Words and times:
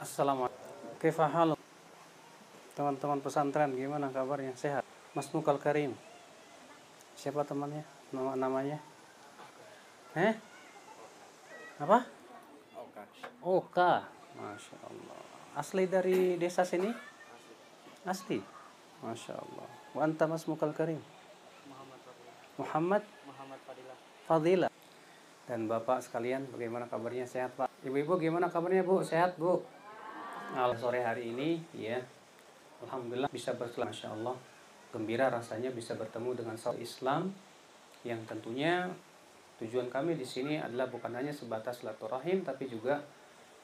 Assalamualaikum. 0.00 0.96
Kifahal 0.96 1.52
teman-teman 2.72 3.20
pesantren 3.20 3.76
gimana 3.76 4.08
kabarnya 4.08 4.56
sehat? 4.56 4.80
Mas 5.12 5.28
Mukal 5.28 5.60
Karim. 5.60 5.92
Siapa 7.20 7.44
temannya? 7.44 7.84
Nama 8.08 8.32
namanya? 8.32 8.80
Eh? 10.16 10.32
Apa? 11.84 12.08
Oka. 12.72 13.02
Oka. 13.44 13.92
Masya 14.40 14.76
Allah. 14.88 15.20
Asli 15.60 15.84
dari 15.84 16.40
desa 16.40 16.64
sini? 16.64 16.88
Asli. 18.08 18.40
Masya 19.04 19.36
Allah. 19.36 19.68
Wa 19.92 20.08
anta 20.08 20.24
Mas 20.24 20.48
Mukal 20.48 20.72
Karim. 20.72 21.04
Muhammad 22.56 23.04
Muhammad 23.28 23.60
Fadilah. 23.68 23.96
Fadila. 24.24 24.68
Dan 25.44 25.68
Bapak 25.68 26.00
sekalian, 26.00 26.48
bagaimana 26.48 26.88
kabarnya? 26.88 27.28
Sehat, 27.28 27.52
Pak? 27.52 27.68
Ibu-ibu 27.84 28.16
gimana 28.16 28.48
kabarnya, 28.48 28.80
Bu? 28.80 29.04
Sehat, 29.04 29.36
Bu? 29.36 29.60
Al 30.50 30.74
sore 30.74 31.06
hari 31.06 31.30
ini, 31.30 31.62
ya. 31.78 32.02
Alhamdulillah 32.82 33.30
bisa 33.30 33.54
berselam, 33.54 33.94
Masya 33.94 34.10
Allah. 34.10 34.34
Gembira 34.90 35.30
rasanya 35.30 35.70
bisa 35.70 35.94
bertemu 35.94 36.34
dengan 36.34 36.58
saudara 36.58 36.82
Islam 36.82 37.30
yang 38.02 38.18
tentunya 38.26 38.90
tujuan 39.62 39.86
kami 39.86 40.18
di 40.18 40.26
sini 40.26 40.58
adalah 40.58 40.90
bukan 40.90 41.14
hanya 41.14 41.30
sebatas 41.30 41.84
silaturahim 41.84 42.42
tapi 42.42 42.66
juga 42.66 42.98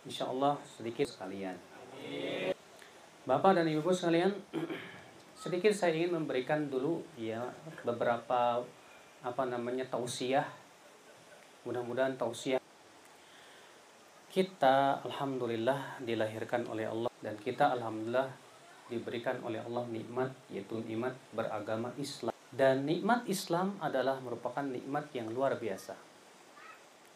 insya 0.07 0.31
Allah 0.31 0.55
sedikit 0.63 1.11
sekalian. 1.11 1.59
Bapak 3.27 3.59
dan 3.59 3.67
Ibu 3.67 3.91
sekalian, 3.91 4.31
sedikit 5.43 5.75
saya 5.75 5.99
ingin 5.99 6.15
memberikan 6.23 6.71
dulu 6.71 7.03
ya 7.19 7.43
beberapa 7.83 8.63
apa 9.27 9.43
namanya 9.51 9.83
tausiah 9.91 10.47
mudah-mudahan 11.67 12.15
tausiah 12.15 12.63
kita 14.37 15.01
alhamdulillah 15.01 15.97
dilahirkan 16.05 16.69
oleh 16.69 16.85
Allah 16.85 17.09
dan 17.25 17.41
kita 17.41 17.73
alhamdulillah 17.73 18.29
diberikan 18.93 19.41
oleh 19.41 19.65
Allah 19.65 19.89
nikmat 19.89 20.29
yaitu 20.53 20.77
nikmat 20.85 21.17
beragama 21.33 21.89
Islam. 21.97 22.37
Dan 22.53 22.85
nikmat 22.85 23.25
Islam 23.33 23.81
adalah 23.81 24.21
merupakan 24.21 24.61
nikmat 24.61 25.09
yang 25.17 25.33
luar 25.33 25.57
biasa. 25.57 25.97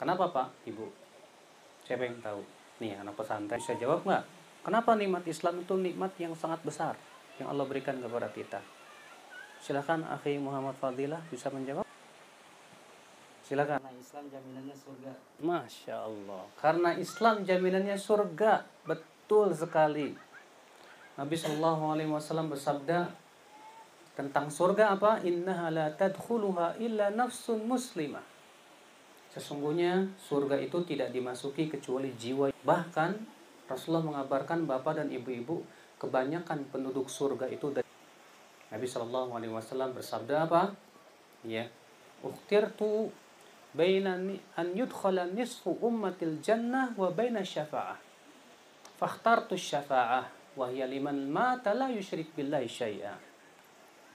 Kenapa 0.00 0.32
Pak 0.32 0.64
Ibu? 0.64 0.88
Siapa 1.84 2.08
yang 2.08 2.24
tahu. 2.24 2.40
Nih 2.80 2.96
anak 2.96 3.12
pesantren 3.12 3.60
bisa 3.60 3.76
jawab 3.76 4.00
nggak? 4.08 4.24
Kenapa 4.64 4.96
nikmat 4.96 5.28
Islam 5.28 5.60
itu 5.60 5.76
nikmat 5.76 6.16
yang 6.16 6.32
sangat 6.32 6.64
besar 6.64 6.96
yang 7.36 7.52
Allah 7.52 7.68
berikan 7.68 8.00
kepada 8.00 8.32
kita? 8.32 8.64
Silakan 9.60 10.08
akhi 10.08 10.40
Muhammad 10.40 10.72
Fadilah 10.80 11.20
bisa 11.28 11.52
menjawab 11.52 11.84
silakan 13.50 13.82
Karena 13.82 13.98
Islam 13.98 14.24
jaminannya 14.30 14.76
surga. 14.78 15.12
Masya 15.42 15.96
Allah. 15.98 16.42
Karena 16.62 16.90
Islam 16.94 17.36
jaminannya 17.42 17.98
surga. 17.98 18.52
Betul 18.86 19.50
sekali. 19.58 20.14
Nabi 21.18 21.34
Shallallahu 21.34 21.82
Alaihi 21.90 22.10
Wasallam 22.14 22.46
bersabda 22.46 23.10
tentang 24.14 24.46
surga 24.54 24.94
apa? 24.94 25.18
Inna 25.26 25.66
la 25.74 25.90
tadkhuluha 25.90 26.78
illa 26.78 27.10
nafsun 27.10 27.66
muslimah. 27.66 28.22
Sesungguhnya 29.34 30.06
surga 30.30 30.54
itu 30.62 30.86
tidak 30.86 31.10
dimasuki 31.10 31.66
kecuali 31.66 32.14
jiwa. 32.14 32.54
Bahkan 32.54 33.10
Rasulullah 33.66 34.06
mengabarkan 34.06 34.62
bapak 34.62 35.02
dan 35.02 35.08
ibu-ibu 35.10 35.66
kebanyakan 35.98 36.70
penduduk 36.70 37.10
surga 37.10 37.50
itu 37.50 37.70
dari 37.74 37.86
Nabi 38.70 38.86
Shallallahu 38.86 39.34
Alaihi 39.34 39.50
Wasallam 39.50 39.90
bersabda 39.90 40.46
apa? 40.46 40.70
Ya, 41.42 41.66
ukhtirtu 42.22 43.10
baina 43.70 44.18
an 44.58 44.66
yudkhala 44.74 45.30
nisfu 45.30 45.78
ummatil 45.78 46.42
jannah 46.42 46.94
wa 46.98 47.10
baina 47.14 47.44
syafa'ah. 47.44 47.98
Fakhtartu 48.98 49.54
syafa'ah 49.54 50.26
wa 50.58 50.66
hiya 50.68 50.90
liman 50.90 51.30
mata 51.30 51.72
la 51.72 51.88
yusyrik. 51.88 52.34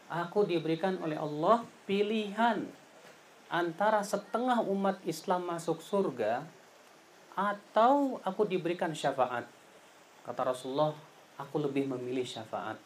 Aku 0.05 0.45
diberikan 0.45 1.01
oleh 1.01 1.17
Allah 1.17 1.65
pilihan 1.89 2.61
antara 3.49 4.05
setengah 4.05 4.61
umat 4.61 5.01
Islam 5.07 5.49
masuk 5.49 5.81
surga 5.81 6.45
atau 7.35 8.21
aku 8.23 8.47
diberikan 8.47 8.95
syafaat. 8.95 9.43
Kata 10.23 10.41
Rasulullah, 10.55 10.95
aku 11.35 11.59
lebih 11.59 11.89
memilih 11.89 12.23
syafaat. 12.23 12.79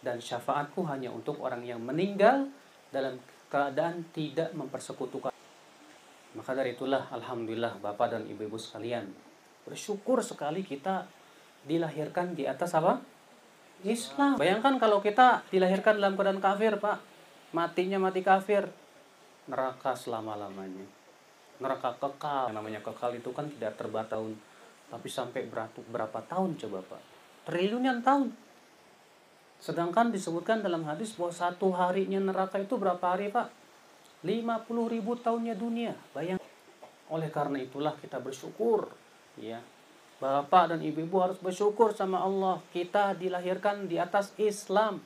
Dan 0.00 0.22
syafaatku 0.22 0.86
hanya 0.86 1.10
untuk 1.10 1.42
orang 1.42 1.66
yang 1.66 1.82
meninggal 1.82 2.46
dalam 2.94 3.18
keadaan 3.50 4.06
tidak 4.14 4.54
mempersekutukan 4.54 5.35
maka 6.36 6.52
dari 6.52 6.76
itulah 6.76 7.08
Alhamdulillah 7.08 7.80
Bapak 7.80 8.12
dan 8.12 8.22
Ibu-Ibu 8.28 8.60
sekalian 8.60 9.08
Bersyukur 9.66 10.22
sekali 10.22 10.62
kita 10.62 11.10
dilahirkan 11.66 12.38
di 12.38 12.46
atas 12.46 12.78
apa? 12.78 13.02
Islam. 13.82 14.38
Bayangkan 14.38 14.78
kalau 14.78 15.02
kita 15.02 15.42
dilahirkan 15.50 15.98
dalam 15.98 16.14
keadaan 16.14 16.38
kafir 16.38 16.78
Pak. 16.78 17.02
Matinya 17.50 17.98
mati 17.98 18.22
kafir. 18.22 18.70
Neraka 19.50 19.98
selama-lamanya. 19.98 20.86
Neraka 21.58 21.98
kekal. 21.98 22.54
Yang 22.54 22.56
namanya 22.62 22.80
kekal 22.80 23.10
itu 23.18 23.34
kan 23.34 23.50
tidak 23.50 23.74
terbatas. 23.74 24.14
Tahun 24.14 24.32
Tapi 24.86 25.08
sampai 25.10 25.50
berapa, 25.50 25.74
berapa 25.90 26.18
tahun 26.30 26.54
coba 26.62 26.78
Pak? 26.86 27.02
Triliunan 27.50 28.06
tahun. 28.06 28.30
Sedangkan 29.58 30.14
disebutkan 30.14 30.62
dalam 30.62 30.86
hadis 30.86 31.18
bahwa 31.18 31.34
satu 31.34 31.74
harinya 31.74 32.22
neraka 32.22 32.62
itu 32.62 32.78
berapa 32.78 33.02
hari 33.02 33.34
Pak? 33.34 33.50
50 34.24 34.94
ribu 34.94 35.18
tahunnya 35.18 35.54
dunia. 35.58 35.92
Bayang. 36.16 36.40
Oleh 37.12 37.28
karena 37.28 37.60
itulah 37.60 37.94
kita 38.00 38.16
bersyukur. 38.22 38.88
Ya. 39.36 39.60
Bapak 40.16 40.72
dan 40.72 40.80
ibu-ibu 40.80 41.20
harus 41.20 41.36
bersyukur 41.36 41.92
sama 41.92 42.24
Allah. 42.24 42.64
Kita 42.72 43.12
dilahirkan 43.12 43.84
di 43.84 44.00
atas 44.00 44.32
Islam. 44.40 45.04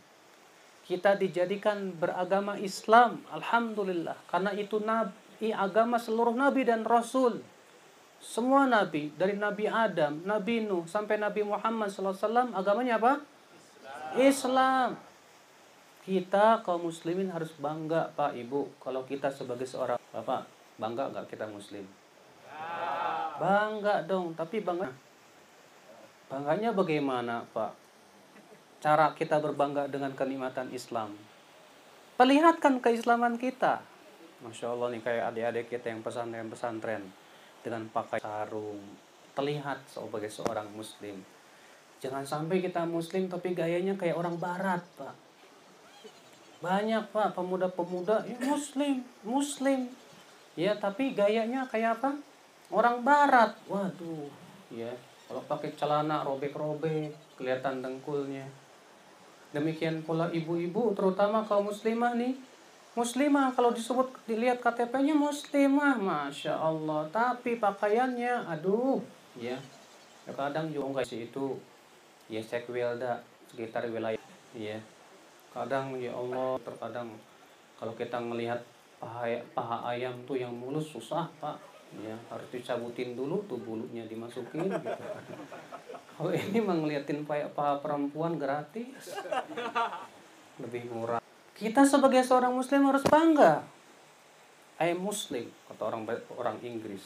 Kita 0.87 1.19
dijadikan 1.19 1.91
beragama 1.94 2.54
Islam. 2.62 3.22
Alhamdulillah. 3.34 4.15
Karena 4.31 4.54
itu 4.54 4.78
nabi, 4.78 5.50
agama 5.50 5.98
seluruh 5.98 6.34
nabi 6.34 6.62
dan 6.62 6.87
rasul. 6.87 7.42
Semua 8.21 8.69
nabi, 8.69 9.09
dari 9.16 9.32
Nabi 9.32 9.65
Adam, 9.65 10.21
Nabi 10.28 10.60
Nuh, 10.60 10.84
sampai 10.84 11.16
Nabi 11.16 11.41
Muhammad 11.41 11.88
SAW, 11.88 12.53
agamanya 12.53 13.00
apa? 13.00 13.25
Islam. 14.21 15.00
Kita 16.00 16.65
kaum 16.65 16.88
muslimin 16.88 17.28
harus 17.28 17.53
bangga 17.61 18.09
Pak 18.16 18.33
Ibu 18.33 18.81
kalau 18.81 19.05
kita 19.05 19.28
sebagai 19.28 19.69
seorang 19.69 20.00
Bapak 20.16 20.49
bangga 20.81 21.12
nggak 21.12 21.28
kita 21.28 21.44
muslim? 21.44 21.84
Bangga 23.37 24.09
dong, 24.09 24.33
tapi 24.33 24.65
bangga 24.65 24.89
bangganya 26.33 26.72
bagaimana 26.72 27.44
Pak? 27.53 27.77
Cara 28.81 29.12
kita 29.12 29.44
berbangga 29.44 29.93
dengan 29.93 30.16
kenikmatan 30.16 30.72
Islam. 30.72 31.12
Perlihatkan 32.16 32.81
keislaman 32.81 33.37
kita. 33.37 33.84
Masya 34.41 34.72
Allah 34.72 34.97
nih 34.97 35.05
kayak 35.05 35.25
adik-adik 35.37 35.66
kita 35.69 35.93
yang 35.93 36.00
pesantren-pesantren 36.00 37.12
dengan 37.60 37.84
pakai 37.93 38.25
sarung. 38.25 38.81
Terlihat 39.37 39.84
sebagai 39.84 40.33
seorang 40.33 40.72
muslim. 40.72 41.21
Jangan 42.00 42.25
sampai 42.25 42.65
kita 42.65 42.89
muslim 42.89 43.28
tapi 43.28 43.53
gayanya 43.53 44.00
kayak 44.00 44.16
orang 44.16 44.41
barat 44.41 44.81
Pak 44.97 45.29
banyak 46.60 47.09
pak 47.10 47.32
pemuda-pemuda. 47.32 48.25
Ya 48.28 48.37
muslim 48.44 49.00
muslim. 49.25 49.88
Ya 50.54 50.76
tapi 50.76 51.16
gayanya 51.16 51.65
kayak 51.65 52.00
apa? 52.00 52.21
Orang 52.69 53.00
barat. 53.00 53.56
Waduh. 53.66 54.28
Ya 54.69 54.93
kalau 55.26 55.43
pakai 55.48 55.72
celana 55.75 56.21
robek-robek 56.22 57.16
kelihatan 57.41 57.81
dengkulnya. 57.81 58.44
Demikian 59.50 60.04
pula 60.06 60.31
ibu-ibu 60.31 60.94
terutama 60.94 61.43
kaum 61.48 61.72
muslimah 61.72 62.15
nih. 62.15 62.37
Muslimah 62.94 63.54
kalau 63.54 63.71
disebut 63.71 64.10
dilihat 64.27 64.60
KTP-nya 64.60 65.16
muslimah 65.16 65.97
masya 65.97 66.54
Allah. 66.54 67.09
Tapi 67.09 67.56
pakaiannya 67.56 68.47
aduh. 68.47 69.00
Ya 69.41 69.56
kadang 70.31 70.71
juga 70.71 71.03
sih 71.03 71.27
itu. 71.27 71.59
Ya 72.30 72.39
sekwilda 72.45 73.24
sekitar 73.51 73.89
wilayah. 73.91 74.21
Ya 74.54 74.78
kadang 75.50 75.98
ya 75.98 76.14
Allah 76.14 76.58
terkadang 76.62 77.10
kalau 77.80 77.97
kita 77.97 78.20
melihat 78.20 78.60
paha, 79.00 79.41
paha 79.56 79.97
ayam 79.97 80.12
tuh 80.28 80.36
yang 80.36 80.52
mulus 80.52 80.92
susah 80.92 81.26
pak. 81.41 81.56
Ya 81.91 82.14
harus 82.30 82.47
dicabutin 82.54 83.18
dulu 83.18 83.42
tuh 83.50 83.58
bulunya 83.58 84.06
dimasukin 84.06 84.70
gitu. 84.70 84.88
Kalau 86.14 86.30
ini 86.30 86.60
mah 86.62 86.76
ngeliatin 86.78 87.26
paha, 87.26 87.50
paha 87.50 87.82
perempuan 87.82 88.38
gratis. 88.38 89.16
Lebih 90.62 90.86
murah. 90.92 91.18
Kita 91.56 91.82
sebagai 91.82 92.22
seorang 92.22 92.54
muslim 92.54 92.86
harus 92.86 93.02
bangga. 93.08 93.64
I 94.80 94.94
muslim 94.94 95.50
kata 95.66 95.82
orang 95.82 96.06
orang 96.36 96.56
Inggris. 96.62 97.02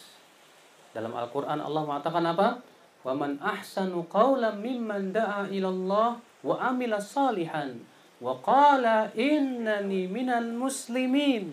Dalam 0.94 1.10
Al-Quran 1.14 1.58
Allah 1.58 1.82
mengatakan 1.82 2.22
apa? 2.22 2.62
Waman 3.06 3.42
ahsanu 3.42 4.06
qawlan 4.06 4.62
mimman 4.62 5.10
da'a 5.10 5.50
ilallah 5.50 6.18
wa 6.44 6.54
amila 6.60 7.02
salihan 7.02 7.78
Waqala 8.24 9.12
innani 9.12 10.08
minal 10.08 10.48
muslimin. 10.56 11.52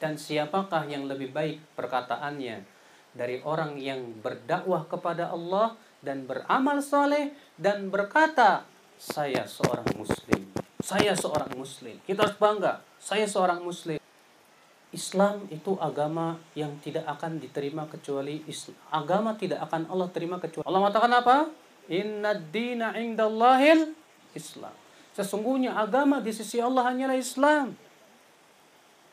Dan 0.00 0.16
siapakah 0.16 0.88
yang 0.88 1.04
lebih 1.04 1.36
baik 1.36 1.60
perkataannya 1.76 2.64
dari 3.12 3.44
orang 3.44 3.76
yang 3.76 4.16
berdakwah 4.24 4.88
kepada 4.88 5.28
Allah 5.32 5.76
dan 6.00 6.24
beramal 6.24 6.80
soleh 6.80 7.32
dan 7.56 7.88
berkata 7.88 8.68
saya 8.96 9.48
seorang 9.48 9.88
muslim 9.96 10.52
saya 10.84 11.16
seorang 11.16 11.52
muslim 11.56 11.96
kita 12.04 12.28
harus 12.28 12.36
bangga 12.36 12.84
saya 13.00 13.24
seorang 13.24 13.64
muslim 13.64 13.96
Islam 14.94 15.44
itu 15.52 15.76
agama 15.76 16.40
yang 16.56 16.76
tidak 16.80 17.04
akan 17.04 17.36
diterima 17.36 17.84
kecuali 17.84 18.40
Islam. 18.48 18.78
Agama 18.88 19.36
tidak 19.36 19.60
akan 19.68 19.92
Allah 19.92 20.08
terima 20.08 20.40
kecuali 20.40 20.64
Allah 20.64 20.80
mengatakan 20.80 21.12
apa? 21.12 21.36
Inna 21.92 22.32
dina 22.32 22.96
indallahil 22.96 23.92
Islam. 24.32 24.85
Sesungguhnya 25.16 25.72
agama 25.72 26.20
di 26.20 26.28
sisi 26.28 26.60
Allah 26.60 26.92
hanyalah 26.92 27.16
Islam. 27.16 27.72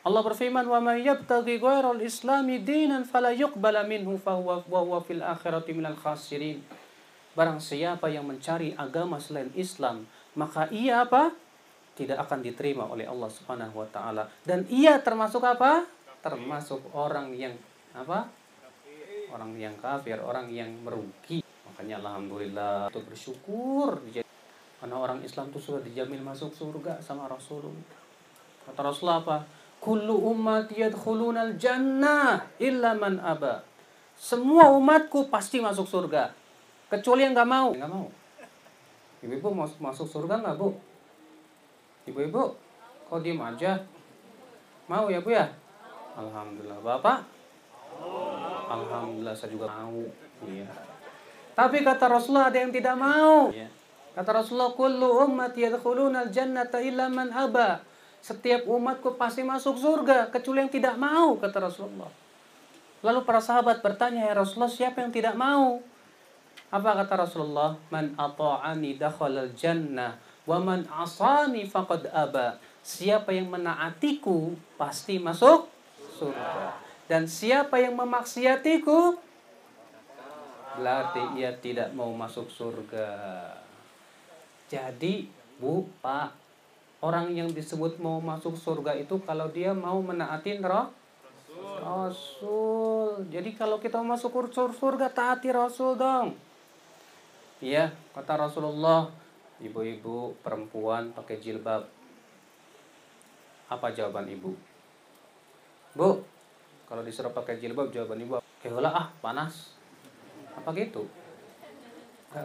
Allah 0.04 0.20
berfirman, 0.20 0.68
"Wa 0.68 0.84
may 0.84 1.00
yabtaghi 1.00 1.56
ghairal 1.56 2.04
islami 2.04 2.60
dinan 2.60 3.08
fala 3.08 3.32
yuqbala 3.32 3.88
minhu 3.88 4.20
fahuwa 4.20 4.60
wa 4.68 4.80
huwa 4.84 5.00
fil 5.00 5.24
akhirati 5.24 5.72
minal 5.72 5.96
khasirin." 5.96 6.60
Barang 7.32 7.56
siapa 7.56 8.12
yang 8.12 8.28
mencari 8.28 8.76
agama 8.76 9.16
selain 9.16 9.48
Islam, 9.56 10.04
maka 10.36 10.68
ia 10.68 11.08
apa? 11.08 11.32
Tidak 11.96 12.20
akan 12.20 12.44
diterima 12.44 12.84
oleh 12.84 13.08
Allah 13.08 13.32
Subhanahu 13.32 13.80
wa 13.80 13.88
taala. 13.88 14.28
Dan 14.44 14.68
ia 14.68 15.00
termasuk 15.00 15.40
apa? 15.40 15.88
Termasuk 16.20 16.84
orang 16.92 17.32
yang 17.32 17.56
apa? 17.96 18.28
Orang 19.32 19.56
yang 19.56 19.72
kafir, 19.80 20.20
orang 20.20 20.52
yang 20.52 20.68
merugi. 20.84 21.40
Makanya 21.64 22.04
alhamdulillah 22.04 22.92
untuk 22.92 23.08
bersyukur 23.08 24.04
karena 24.84 25.00
orang 25.00 25.24
Islam 25.24 25.48
itu 25.48 25.56
sudah 25.56 25.80
dijamin 25.80 26.20
masuk 26.20 26.52
surga 26.52 27.00
sama 27.00 27.24
Rasulullah. 27.24 27.72
Kata 28.68 28.84
Rasulullah 28.84 29.24
apa? 29.24 29.40
Kullu 29.80 30.28
ummati 30.28 30.76
yadkhuluna 30.76 31.48
al-jannah 31.48 32.52
illa 32.60 32.92
man 32.92 33.16
aba. 33.16 33.64
Semua 34.12 34.68
umatku 34.76 35.32
pasti 35.32 35.64
masuk 35.64 35.88
surga. 35.88 36.36
Kecuali 36.92 37.24
yang 37.24 37.32
nggak 37.32 37.48
mau. 37.48 37.72
Nggak 37.72 37.88
mau. 37.96 38.12
Ibu-ibu 39.24 39.56
masuk, 39.56 39.80
masuk 39.80 40.04
surga 40.04 40.44
nggak 40.44 40.60
bu? 40.60 40.76
Ibu-ibu, 42.04 42.52
kok 43.08 43.20
diem 43.24 43.40
aja? 43.40 43.80
Mau 44.84 45.08
ya 45.08 45.24
bu 45.24 45.32
ya? 45.32 45.48
Alhamdulillah. 46.12 46.84
Bapak? 46.84 47.24
Alhamdulillah 48.68 49.32
saya 49.32 49.48
juga 49.48 49.64
mau. 49.64 50.04
Iya. 50.44 50.68
Tapi 51.56 51.80
kata 51.80 52.04
Rasulullah 52.04 52.52
ada 52.52 52.60
yang 52.60 52.68
tidak 52.68 53.00
mau. 53.00 53.48
Iya. 53.48 53.80
Kata 54.14 54.30
Rasulullah, 54.30 54.72
kullu 54.72 55.26
ummati 55.26 55.66
yadkhuluna 55.66 56.30
al-jannata 56.30 56.78
illa 56.78 57.10
man 57.10 57.34
aba 57.34 57.82
setiap 58.24 58.64
umatku 58.64 59.20
pasti 59.20 59.44
masuk 59.44 59.76
surga 59.76 60.32
kecuali 60.32 60.64
yang 60.64 60.72
tidak 60.72 60.96
mau 60.96 61.36
kata 61.36 61.68
Rasulullah. 61.68 62.08
Lalu 63.04 63.20
para 63.28 63.36
sahabat 63.36 63.84
bertanya 63.84 64.24
ya 64.24 64.32
Rasulullah 64.32 64.72
siapa 64.72 65.04
yang 65.04 65.12
tidak 65.12 65.36
mau? 65.36 65.84
Apa 66.72 67.04
kata 67.04 67.28
Rasulullah? 67.28 67.76
Man 67.92 68.16
ata'ani 68.16 68.96
dakhalal 68.96 69.52
jannah 69.52 70.16
wa 70.48 70.56
man 70.56 70.88
asani 70.88 71.68
faqad 71.68 72.08
aba. 72.08 72.56
Siapa 72.80 73.28
yang 73.28 73.52
menaatiku 73.52 74.56
pasti 74.80 75.20
masuk 75.20 75.68
surga. 76.16 76.80
Dan 77.04 77.28
siapa 77.28 77.76
yang 77.76 77.92
memaksiatiku 77.92 79.20
berarti 80.80 81.36
ia 81.36 81.52
tidak 81.60 81.92
mau 81.92 82.08
masuk 82.16 82.48
surga. 82.48 83.04
Jadi, 84.74 85.30
Bu, 85.62 85.86
Pak, 86.02 86.34
orang 86.98 87.30
yang 87.30 87.46
disebut 87.46 88.02
mau 88.02 88.18
masuk 88.18 88.58
surga 88.58 88.98
itu 88.98 89.22
kalau 89.22 89.46
dia 89.54 89.70
mau 89.70 90.02
menaatin 90.02 90.58
roh 90.66 90.90
Rasul. 91.78 93.22
Jadi 93.30 93.54
kalau 93.54 93.78
kita 93.78 94.02
mau 94.02 94.18
masuk 94.18 94.34
surga 94.50 95.14
taati 95.14 95.54
Rasul 95.54 95.94
dong. 95.94 96.34
Iya, 97.62 97.94
kata 98.18 98.34
Rasulullah, 98.50 99.14
ibu-ibu 99.62 100.34
perempuan 100.42 101.14
pakai 101.14 101.38
jilbab. 101.38 101.86
Apa 103.70 103.94
jawaban 103.94 104.26
ibu? 104.26 104.58
Bu, 105.94 106.18
kalau 106.90 107.06
disuruh 107.06 107.30
pakai 107.30 107.62
jilbab 107.62 107.94
jawaban 107.94 108.26
ibu, 108.26 108.42
kayak 108.58 108.90
ah 108.90 109.06
panas. 109.22 109.78
Apa 110.58 110.74
gitu? 110.74 111.06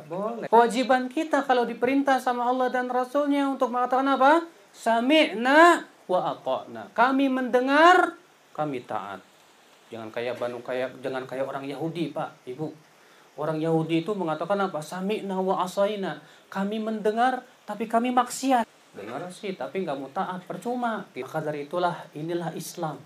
Boleh. 0.06 0.45
Kewajiban 0.45 1.09
kita 1.09 1.41
kalau 1.41 1.65
diperintah 1.65 2.21
sama 2.21 2.45
Allah 2.45 2.69
dan 2.69 2.86
Rasulnya 2.86 3.50
untuk 3.50 3.74
mengatakan 3.74 4.06
apa? 4.06 4.45
Sami'na 4.69 5.81
wa 6.06 6.19
ata'na. 6.30 6.94
Kami 6.94 7.25
mendengar, 7.25 8.13
kami 8.53 8.86
taat. 8.86 9.21
Jangan 9.89 10.13
kayak 10.13 10.38
Banu 10.38 10.62
kayak 10.62 11.01
jangan 11.01 11.25
kayak 11.25 11.50
orang 11.50 11.65
Yahudi, 11.65 12.13
Pak, 12.13 12.45
Ibu. 12.45 12.69
Orang 13.41 13.57
Yahudi 13.57 14.06
itu 14.06 14.13
mengatakan 14.13 14.69
apa? 14.69 14.77
Sami'na 14.86 15.41
wa 15.41 15.65
asaina. 15.65 16.21
Kami 16.53 16.77
mendengar 16.77 17.42
tapi 17.65 17.89
kami 17.89 18.13
maksiat. 18.13 18.69
Dengar 18.94 19.25
sih, 19.33 19.53
tapi 19.57 19.85
nggak 19.85 19.97
mau 19.97 20.09
taat, 20.13 20.45
percuma. 20.45 21.06
Maka 21.06 21.39
dari 21.42 21.65
itulah 21.65 22.06
inilah 22.13 22.53
Islam. 22.53 22.97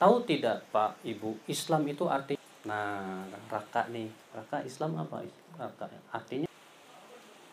Tahu 0.00 0.24
tidak, 0.24 0.64
Pak, 0.72 1.04
Ibu? 1.04 1.44
Islam 1.44 1.84
itu 1.88 2.08
arti 2.08 2.40
Nah, 2.60 3.24
raka 3.48 3.88
nih. 3.88 4.12
Raka 4.36 4.60
Islam 4.64 5.00
apa? 5.00 5.24
Artinya 6.10 6.48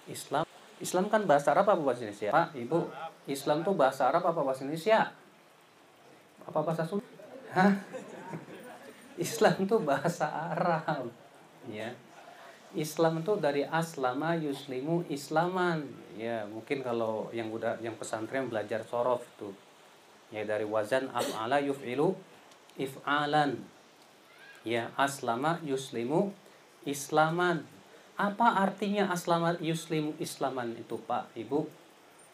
Islam. 0.08 0.46
Islam 0.78 1.10
kan 1.10 1.26
bahasa 1.26 1.58
Arab 1.58 1.74
apa 1.74 1.82
bahasa 1.82 2.06
Indonesia? 2.06 2.30
Pak, 2.30 2.54
Ibu, 2.54 2.80
Islam 3.26 3.66
tuh 3.66 3.74
bahasa 3.74 4.08
Arab 4.08 4.24
apa 4.30 4.42
bahasa 4.46 4.62
Indonesia? 4.62 5.10
Apa 6.46 6.60
bahasa 6.62 6.86
Sunda? 6.86 7.06
Hah? 7.50 7.74
Islam 9.26 9.66
tuh 9.66 9.82
bahasa 9.82 10.30
Arab. 10.30 11.10
Ya. 11.66 11.98
Islam 12.78 13.26
tuh 13.26 13.42
dari 13.42 13.66
aslama 13.66 14.38
yuslimu 14.38 15.10
islaman. 15.10 15.88
Ya, 16.14 16.46
mungkin 16.46 16.86
kalau 16.86 17.34
yang 17.34 17.50
udah 17.50 17.82
yang 17.82 17.98
pesantren 17.98 18.46
belajar 18.48 18.86
sorof 18.86 19.26
tuh. 19.42 19.56
Ya 20.30 20.46
dari 20.46 20.68
wazan 20.68 21.10
af'ala 21.10 21.58
yuf'ilu 21.64 22.14
if'alan 22.78 23.58
ya 24.68 24.94
aslama 25.00 25.64
yuslimu 25.66 26.36
islaman 26.86 27.66
apa 28.18 28.66
artinya 28.66 29.14
aslama 29.14 29.54
yuslimu 29.62 30.18
islaman 30.18 30.74
itu 30.74 30.98
Pak 30.98 31.38
Ibu? 31.38 31.70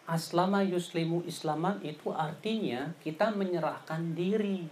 Aslama 0.07 0.63
yuslimu 0.63 1.27
islaman 1.27 1.83
itu 1.83 2.07
artinya 2.15 2.95
kita 3.03 3.35
menyerahkan 3.35 4.15
diri. 4.15 4.63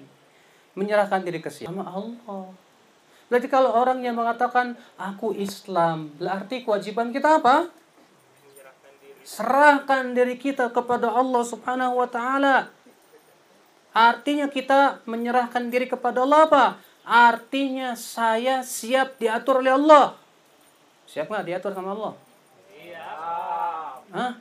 Menyerahkan 0.71 1.27
diri 1.27 1.43
ke 1.43 1.51
siapa? 1.51 1.83
Allah. 1.83 2.55
Berarti 3.27 3.47
kalau 3.51 3.75
orang 3.75 3.99
yang 4.03 4.15
mengatakan 4.15 4.79
aku 4.95 5.35
Islam 5.35 6.15
berarti 6.15 6.63
kewajiban 6.63 7.11
kita 7.11 7.43
apa? 7.43 7.67
Serahkan 9.27 10.15
diri 10.15 10.39
kita 10.39 10.71
kepada 10.71 11.11
Allah 11.11 11.43
Subhanahu 11.43 11.99
wa 11.99 12.07
taala. 12.07 12.71
Artinya 13.91 14.47
kita 14.47 15.03
menyerahkan 15.03 15.67
diri 15.67 15.91
kepada 15.91 16.23
Allah 16.23 16.47
apa? 16.47 16.65
Artinya 17.03 17.99
saya 17.99 18.63
siap 18.63 19.19
diatur 19.19 19.59
oleh 19.59 19.75
Allah. 19.75 20.20
Siap 21.11 21.27
nggak 21.27 21.43
diatur 21.43 21.75
sama 21.75 21.91
Allah? 21.91 22.15
Siap. 22.71 23.99
Hah? 24.15 24.33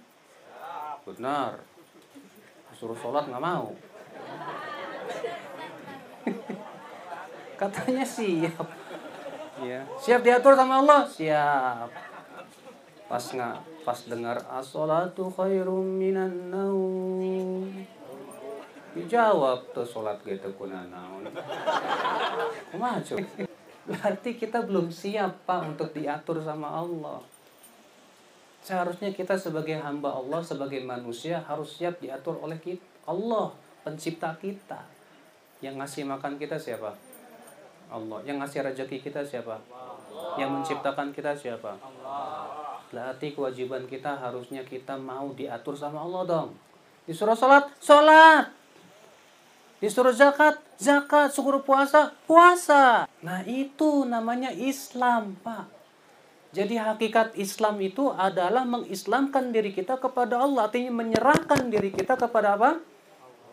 Benar. 1.03 1.59
Suruh 2.79 2.95
sholat 2.95 3.27
nggak 3.27 3.43
mau. 3.43 3.75
Katanya 7.61 8.07
siap. 8.07 8.67
Ya. 9.67 9.83
Siap 9.99 10.23
diatur 10.23 10.55
sama 10.55 10.79
Allah? 10.79 11.03
Siap. 11.11 11.91
Pas 13.11 13.25
nggak 13.35 13.57
pas 13.83 13.99
dengar 14.07 14.39
as-salatu 14.47 15.27
khairum 15.35 15.99
minan 15.99 16.55
naum 16.55 17.67
dijawab 18.95 19.67
tuh 19.71 19.87
sholat 19.87 20.19
gitu 20.27 20.51
kunanaun 20.59 21.27
maju 22.81 23.15
berarti 23.89 24.37
kita 24.37 24.65
belum 24.65 24.93
siap 24.93 25.47
pak 25.49 25.77
untuk 25.77 25.93
diatur 25.97 26.41
sama 26.41 26.69
Allah. 26.69 27.21
Seharusnya 28.61 29.13
kita 29.17 29.41
sebagai 29.41 29.81
hamba 29.81 30.13
Allah 30.13 30.45
sebagai 30.45 30.85
manusia 30.85 31.41
harus 31.49 31.81
siap 31.81 31.97
diatur 31.97 32.37
oleh 32.45 32.61
kita 32.61 32.85
Allah 33.09 33.57
pencipta 33.81 34.37
kita. 34.37 34.85
Yang 35.65 35.75
ngasih 35.81 36.05
makan 36.09 36.37
kita 36.37 36.61
siapa? 36.61 36.93
Allah. 37.89 38.21
Yang 38.29 38.37
ngasih 38.45 38.61
rezeki 38.69 38.99
kita 39.01 39.25
siapa? 39.25 39.57
Yang 40.37 40.51
menciptakan 40.61 41.11
kita 41.11 41.33
siapa? 41.33 41.77
Berarti 42.93 43.33
kewajiban 43.33 43.89
kita 43.89 44.13
harusnya 44.21 44.61
kita 44.63 44.95
mau 45.01 45.33
diatur 45.33 45.73
sama 45.73 46.05
Allah 46.05 46.23
dong. 46.29 46.51
Disuruh 47.09 47.35
sholat? 47.35 47.73
Sholat 47.81 48.60
Disuruh 49.81 50.13
zakat, 50.13 50.61
zakat. 50.77 51.33
Suruh 51.33 51.65
puasa, 51.65 52.13
puasa. 52.29 53.09
Nah 53.25 53.41
itu 53.49 54.05
namanya 54.05 54.53
Islam, 54.53 55.41
Pak. 55.41 55.81
Jadi 56.51 56.77
hakikat 56.77 57.39
Islam 57.39 57.81
itu 57.81 58.13
adalah 58.13 58.69
mengislamkan 58.69 59.55
diri 59.55 59.73
kita 59.73 59.97
kepada 59.97 60.37
Allah. 60.37 60.69
Artinya 60.69 60.93
menyerahkan 60.93 61.73
diri 61.73 61.95
kita 61.95 62.21
kepada 62.21 62.61
apa? 62.61 62.83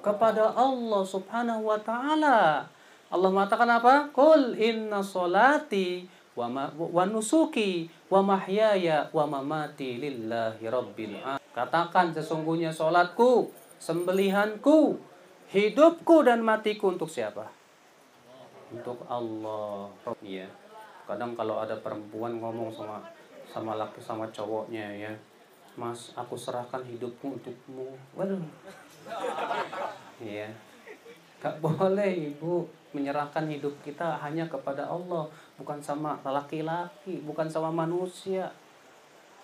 Kepada 0.03 0.51
Allah 0.51 1.01
subhanahu 1.07 1.71
wa 1.71 1.79
ta'ala. 1.79 2.67
Allah 3.07 3.29
mengatakan 3.31 3.69
apa? 3.71 4.11
Qul 4.11 4.59
inna 4.59 4.99
solati 4.99 6.09
wa, 6.35 6.51
ma, 6.51 6.63
wa 6.73 7.05
nusuki 7.07 7.87
wa 8.11 8.19
mahyaya 8.25 9.07
wa 9.15 9.23
mamati 9.29 10.01
lillahi 10.01 10.65
rabbil. 10.67 11.15
Katakan 11.55 12.11
sesungguhnya 12.11 12.73
salatku, 12.73 13.53
sembelihanku, 13.77 14.97
hidupku 15.51 16.27
dan 16.27 16.43
matiku 16.43 16.91
untuk 16.91 17.07
siapa? 17.07 17.47
Untuk 18.71 18.99
Allah. 19.07 19.87
Iya. 20.19 20.47
Kadang 21.07 21.39
kalau 21.39 21.63
ada 21.63 21.79
perempuan 21.79 22.35
ngomong 22.39 22.67
sama 22.71 22.99
sama 23.47 23.79
laki 23.79 24.03
sama 24.03 24.27
cowoknya 24.27 24.83
ya, 24.91 25.11
Mas, 25.79 26.11
aku 26.19 26.35
serahkan 26.35 26.83
hidupku 26.83 27.39
untukmu. 27.39 27.95
Waduh. 28.11 28.43
Iya. 30.19 30.51
Gak 31.39 31.63
boleh 31.63 32.33
ibu 32.33 32.67
menyerahkan 32.91 33.45
hidup 33.47 33.71
kita 33.85 34.19
hanya 34.19 34.49
kepada 34.49 34.83
Allah, 34.89 35.29
bukan 35.55 35.79
sama 35.79 36.19
laki-laki, 36.25 37.23
bukan 37.23 37.47
sama 37.47 37.69
manusia. 37.69 38.51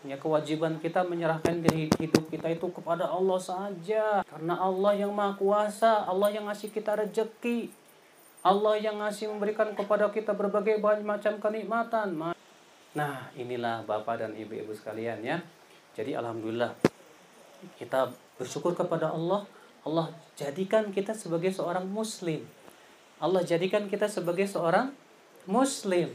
Ya 0.03 0.19
kewajiban 0.19 0.83
kita 0.83 1.07
menyerahkan 1.07 1.63
diri 1.63 1.87
hidup 1.95 2.27
kita 2.27 2.51
itu 2.51 2.67
kepada 2.75 3.07
Allah 3.07 3.39
saja. 3.39 4.19
Karena 4.27 4.59
Allah 4.59 4.99
yang 4.99 5.15
maha 5.15 5.39
kuasa, 5.39 6.03
Allah 6.03 6.27
yang 6.27 6.51
ngasih 6.51 6.75
kita 6.75 6.99
rezeki. 6.99 7.71
Allah 8.43 8.75
yang 8.75 8.99
ngasih 8.99 9.31
memberikan 9.31 9.71
kepada 9.71 10.11
kita 10.11 10.35
berbagai 10.35 10.83
macam 10.83 11.39
kenikmatan. 11.39 12.35
Nah 12.93 13.31
inilah 13.39 13.87
Bapak 13.87 14.19
dan 14.19 14.35
Ibu-Ibu 14.35 14.75
sekalian 14.75 15.23
ya. 15.23 15.39
Jadi 15.95 16.19
Alhamdulillah 16.19 16.75
kita 17.79 18.11
bersyukur 18.35 18.75
kepada 18.75 19.15
Allah 19.15 19.47
Allah 19.87 20.11
jadikan 20.35 20.91
kita 20.91 21.15
sebagai 21.15 21.55
seorang 21.55 21.87
muslim. 21.87 22.43
Allah 23.23 23.39
jadikan 23.47 23.87
kita 23.87 24.11
sebagai 24.11 24.43
seorang 24.51 24.91
muslim. 25.47 26.11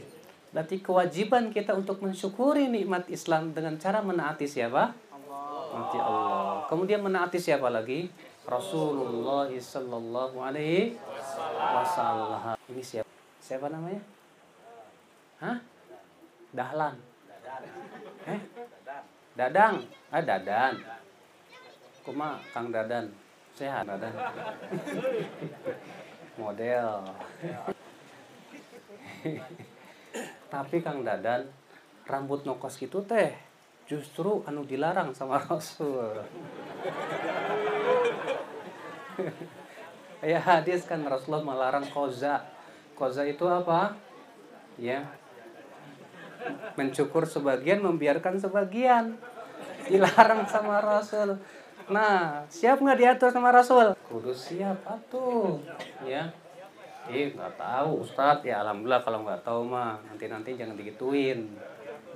Berarti 0.49 0.81
kewajiban 0.81 1.53
kita 1.53 1.77
untuk 1.77 2.01
mensyukuri 2.01 2.65
nikmat 2.65 3.05
Islam 3.13 3.53
dengan 3.53 3.77
cara 3.77 4.01
menaati 4.01 4.49
siapa? 4.49 4.97
Allah. 5.13 6.01
Allah. 6.01 6.65
Kemudian 6.65 7.05
menaati 7.05 7.37
siapa 7.37 7.69
lagi? 7.69 8.09
Rasulullah 8.49 9.53
sallallahu 9.53 10.41
alaihi 10.41 10.97
wasallam. 11.53 12.57
Ini 12.65 12.81
siapa? 12.81 13.09
Siapa 13.37 13.69
namanya? 13.69 14.01
Hah? 15.37 15.61
Dahlan. 16.49 16.97
Eh? 18.25 18.41
Dadang. 19.37 19.85
Ah, 20.09 20.25
Dadan. 20.25 20.81
Kuma 22.01 22.41
Kang 22.49 22.73
Dadan 22.73 23.13
sehat 23.59 23.83
ada 23.83 24.07
model 26.39 27.03
tapi 30.49 30.81
Kang 30.81 31.05
Dadan 31.05 31.45
rambut 32.09 32.43
nokos 32.43 32.77
gitu 32.81 33.05
teh 33.05 33.33
justru 33.85 34.41
anu 34.49 34.65
dilarang 34.65 35.13
sama 35.13 35.37
Rasul 35.45 36.25
ya 40.25 40.39
hadis 40.41 40.89
kan 40.89 41.05
Rasulullah 41.05 41.45
melarang 41.45 41.85
koza 41.89 42.43
koza 42.97 43.23
itu 43.23 43.45
apa 43.45 43.95
ya 44.75 45.05
mencukur 46.75 47.29
sebagian 47.29 47.79
membiarkan 47.85 48.41
sebagian 48.41 49.15
dilarang 49.87 50.43
sama 50.49 50.81
Rasul 50.81 51.37
Nah, 51.89 52.45
siap 52.53 52.77
nggak 52.85 53.01
diatur 53.01 53.29
sama 53.33 53.49
Rasul? 53.49 53.97
Kudu 54.05 54.29
siap 54.29 54.77
atuh. 54.85 55.57
Ya. 56.05 56.29
Ih, 57.07 57.31
nggak 57.31 57.55
tahu 57.55 58.03
Ustadz. 58.03 58.43
Ya 58.43 58.59
alhamdulillah 58.59 58.99
kalau 59.07 59.23
nggak 59.23 59.47
tahu 59.47 59.63
mah 59.63 59.95
nanti-nanti 60.03 60.59
jangan 60.59 60.75
digituin. 60.75 61.47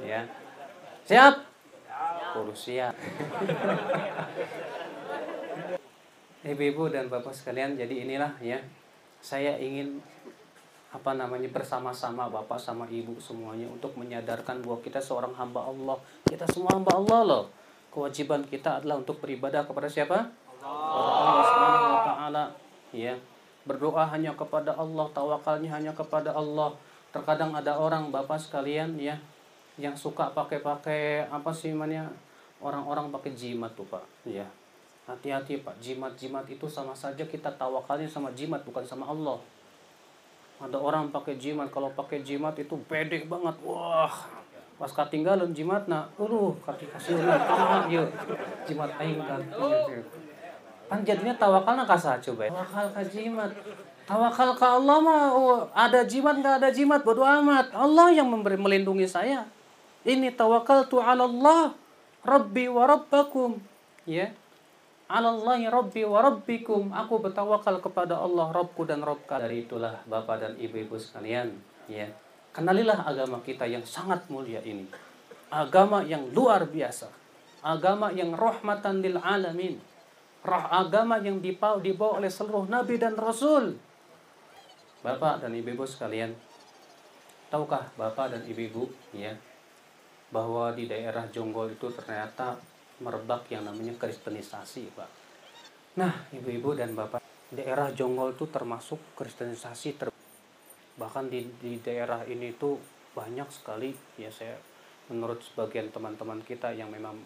Ya. 0.04 0.28
Siap? 1.08 1.40
Kudu 2.36 2.52
siap. 2.52 2.92
Ibu-ibu 6.44 6.92
dan 6.92 7.08
Bapak 7.08 7.32
sekalian, 7.32 7.80
jadi 7.80 8.04
inilah 8.04 8.36
ya. 8.44 8.60
Saya 9.24 9.56
ingin 9.56 10.04
apa 10.92 11.16
namanya 11.16 11.48
bersama-sama 11.48 12.28
Bapak 12.28 12.60
sama 12.60 12.84
Ibu 12.92 13.16
semuanya 13.24 13.72
untuk 13.72 13.96
menyadarkan 13.96 14.60
bahwa 14.60 14.84
kita 14.84 15.00
seorang 15.00 15.32
hamba 15.40 15.64
Allah. 15.64 15.96
Kita 16.28 16.44
semua 16.52 16.76
hamba 16.76 16.92
Allah 17.00 17.22
loh 17.24 17.46
kewajiban 17.94 18.42
kita 18.50 18.82
adalah 18.82 18.98
untuk 18.98 19.22
beribadah 19.22 19.70
kepada 19.70 19.86
siapa? 19.86 20.34
Allah 20.66 21.46
Subhanahu 21.46 21.94
wa 21.94 22.02
taala. 22.02 22.44
Ya. 22.90 23.14
Berdoa 23.64 24.04
hanya 24.12 24.36
kepada 24.36 24.76
Allah, 24.76 25.08
tawakalnya 25.16 25.72
hanya 25.72 25.92
kepada 25.96 26.36
Allah. 26.36 26.76
Terkadang 27.16 27.56
ada 27.56 27.78
orang 27.78 28.12
Bapak 28.12 28.42
sekalian 28.42 28.98
ya 29.00 29.16
yang 29.80 29.98
suka 29.98 30.30
pakai-pakai 30.36 31.32
apa 31.32 31.50
sih 31.50 31.74
namanya? 31.74 32.12
Orang-orang 32.64 33.12
pakai 33.12 33.36
jimat 33.36 33.72
tuh, 33.76 33.88
Pak. 33.88 34.04
Ya. 34.24 34.48
Hati-hati, 35.04 35.60
Pak. 35.60 35.76
Jimat-jimat 35.84 36.48
itu 36.48 36.64
sama 36.68 36.96
saja 36.96 37.28
kita 37.28 37.52
tawakalnya 37.60 38.08
sama 38.08 38.32
jimat 38.32 38.64
bukan 38.64 38.88
sama 38.88 39.08
Allah. 39.12 39.36
Ada 40.64 40.80
orang 40.80 41.12
pakai 41.12 41.36
jimat, 41.36 41.68
kalau 41.68 41.92
pakai 41.92 42.24
jimat 42.24 42.56
itu 42.56 42.80
pede 42.88 43.28
banget. 43.28 43.56
Wah, 43.68 44.16
pas 44.84 44.90
ketinggalan 44.90 45.54
jimat 45.54 45.86
nak 45.86 46.10
uruh 46.18 46.52
kaki 46.66 46.90
kasih 46.90 47.16
yuk 47.94 48.10
jimat 48.66 48.90
aing 48.98 49.22
kan 49.22 49.40
kan 50.92 51.00
jadinya 51.02 51.34
tawakal 51.36 51.74
nak 51.74 51.88
kasah 51.90 52.20
coba 52.20 52.50
tawakal 52.50 52.86
ke 52.94 53.02
jimat. 53.12 53.50
Tawakal 54.04 54.52
ke 54.60 54.68
Allah 54.68 54.98
mah 55.00 55.32
oh, 55.32 55.64
ada 55.72 56.04
jimat 56.04 56.36
nggak 56.36 56.60
ada 56.60 56.70
jimat 56.76 57.02
bodo 57.08 57.24
amat. 57.24 57.72
Allah 57.72 58.12
yang 58.12 58.28
memberi 58.28 58.60
melindungi 58.60 59.08
saya. 59.08 59.48
Ini 60.04 60.36
tawakal 60.36 60.92
tu 60.92 61.00
Allah 61.00 61.72
Rabbi 62.28 62.68
wa 62.68 62.84
Rabbakum. 62.84 63.64
Ya. 64.04 64.36
Allah 65.08 65.56
Rabbi 65.72 66.04
wa 66.04 66.20
Rabbikum. 66.20 66.92
Aku 66.92 67.24
bertawakal 67.24 67.80
kepada 67.80 68.20
Allah 68.20 68.52
Rabbku 68.52 68.84
dan 68.84 69.00
Rabb 69.04 69.24
dari 69.24 69.64
itulah 69.64 70.04
Bapak 70.04 70.44
dan 70.44 70.54
Ibu-ibu 70.60 71.00
sekalian 71.00 71.56
ya. 71.88 72.12
Kenalilah 72.52 73.08
agama 73.08 73.40
kita 73.40 73.64
yang 73.66 73.88
sangat 73.88 74.28
mulia 74.28 74.60
ini. 74.68 74.86
Agama 75.48 76.04
yang 76.04 76.28
luar 76.36 76.68
biasa. 76.68 77.08
Agama 77.64 78.12
yang 78.12 78.36
rahmatan 78.36 79.00
lil 79.00 79.16
alamin. 79.24 79.80
Rah 80.44 80.68
agama 80.84 81.24
yang 81.24 81.40
dibawa, 81.40 81.80
dibawa 81.80 82.20
oleh 82.20 82.28
seluruh 82.28 82.68
nabi 82.68 83.00
dan 83.00 83.16
rasul. 83.16 83.80
Bapak 85.00 85.44
dan 85.44 85.56
ibu-ibu 85.56 85.88
sekalian, 85.88 86.36
tahukah 87.48 87.92
Bapak 87.96 88.36
dan 88.36 88.42
ibu-ibu 88.48 88.88
ya 89.16 89.36
bahwa 90.32 90.72
di 90.76 90.88
daerah 90.88 91.28
Jonggol 91.32 91.76
itu 91.76 91.88
ternyata 91.92 92.60
merebak 93.00 93.48
yang 93.52 93.68
namanya 93.68 93.96
kristenisasi, 94.00 94.84
Pak. 94.96 95.10
Nah, 96.00 96.28
ibu-ibu 96.36 96.76
dan 96.76 96.96
Bapak, 96.96 97.24
daerah 97.54 97.94
Jonggol 97.94 98.34
itu 98.34 98.50
termasuk 98.50 99.00
kristenisasi 99.16 99.90
ter 99.96 100.10
bahkan 100.94 101.26
di, 101.26 101.50
di 101.58 101.82
daerah 101.82 102.22
ini 102.30 102.54
itu 102.54 102.78
banyak 103.18 103.50
sekali 103.50 103.94
ya 104.18 104.30
saya 104.30 104.58
menurut 105.10 105.42
sebagian 105.42 105.90
teman-teman 105.90 106.42
kita 106.46 106.70
yang 106.74 106.90
memang 106.90 107.18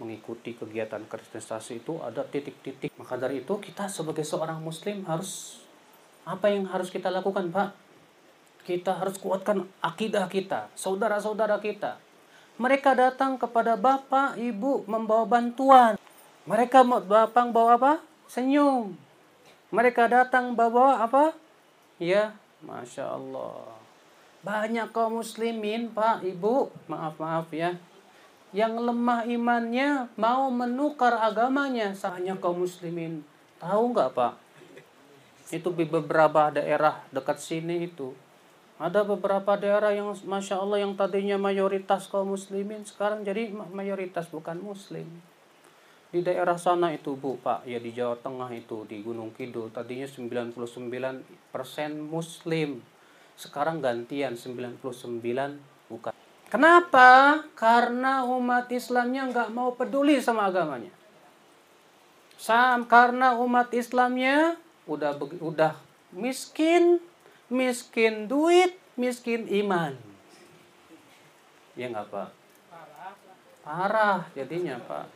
mengikuti 0.00 0.56
kegiatan 0.56 1.04
kristenisasi 1.08 1.84
itu 1.84 2.00
ada 2.00 2.24
titik-titik. 2.24 2.92
Maka 2.96 3.18
dari 3.20 3.44
itu 3.44 3.58
kita 3.58 3.90
sebagai 3.90 4.24
seorang 4.24 4.60
muslim 4.60 5.04
harus 5.04 5.60
apa 6.22 6.48
yang 6.48 6.68
harus 6.70 6.88
kita 6.88 7.10
lakukan 7.10 7.50
pak? 7.50 7.74
Kita 8.62 8.94
harus 8.94 9.18
kuatkan 9.18 9.66
akidah 9.82 10.30
kita 10.30 10.70
saudara-saudara 10.78 11.58
kita. 11.58 11.98
Mereka 12.56 12.94
datang 12.94 13.40
kepada 13.40 13.74
bapak 13.74 14.38
ibu 14.38 14.86
membawa 14.86 15.26
bantuan. 15.26 15.98
Mereka 16.46 16.86
mau 16.86 17.02
bapak 17.02 17.50
bawa 17.50 17.70
apa? 17.74 17.92
Senyum. 18.30 18.94
Mereka 19.74 20.06
datang 20.06 20.54
bawa 20.54 21.02
apa? 21.02 21.34
Ya 21.98 22.36
Masya 22.62 23.18
Allah. 23.18 23.82
Banyak 24.42 24.90
kaum 24.90 25.22
muslimin, 25.22 25.90
Pak, 25.94 26.26
Ibu, 26.26 26.70
maaf-maaf 26.90 27.50
ya. 27.54 27.78
Yang 28.52 28.84
lemah 28.84 29.24
imannya 29.24 30.12
mau 30.20 30.52
menukar 30.52 31.16
agamanya. 31.16 31.96
Hanya 32.12 32.36
kaum 32.36 32.64
muslimin. 32.64 33.24
Tahu 33.58 33.82
nggak, 33.96 34.12
Pak? 34.12 34.32
Itu 35.52 35.72
di 35.72 35.88
beberapa 35.88 36.52
daerah 36.52 37.00
dekat 37.12 37.40
sini 37.40 37.88
itu. 37.88 38.12
Ada 38.76 39.04
beberapa 39.04 39.56
daerah 39.56 39.92
yang 39.96 40.12
Masya 40.12 40.60
Allah 40.60 40.84
yang 40.84 40.92
tadinya 40.96 41.40
mayoritas 41.40 42.08
kaum 42.12 42.36
muslimin. 42.36 42.84
Sekarang 42.84 43.24
jadi 43.24 43.48
mayoritas 43.52 44.28
bukan 44.28 44.60
muslim 44.60 45.08
di 46.12 46.20
daerah 46.20 46.60
sana 46.60 46.92
itu 46.92 47.16
Bu 47.16 47.40
Pak 47.40 47.64
ya 47.64 47.80
di 47.80 47.88
Jawa 47.96 48.20
Tengah 48.20 48.52
itu 48.52 48.84
di 48.84 49.00
Gunung 49.00 49.32
Kidul 49.32 49.72
tadinya 49.72 50.04
99% 50.04 51.24
muslim 52.04 52.84
sekarang 53.32 53.80
gantian 53.80 54.36
99 54.36 54.84
bukan 55.88 56.12
kenapa? 56.52 57.40
Karena 57.56 58.28
umat 58.28 58.68
Islamnya 58.68 59.32
nggak 59.32 59.48
mau 59.56 59.72
peduli 59.72 60.20
sama 60.20 60.52
agamanya. 60.52 60.92
Sam, 62.36 62.84
karena 62.84 63.40
umat 63.40 63.72
Islamnya 63.72 64.60
udah 64.84 65.16
udah 65.40 65.72
miskin 66.12 67.00
miskin 67.48 68.28
duit 68.28 68.76
miskin 69.00 69.48
iman. 69.64 69.96
Ya 71.72 71.88
nggak 71.88 72.12
Pak? 72.12 72.28
Parah 73.62 74.26
jadinya 74.36 74.76
Pak. 74.84 75.08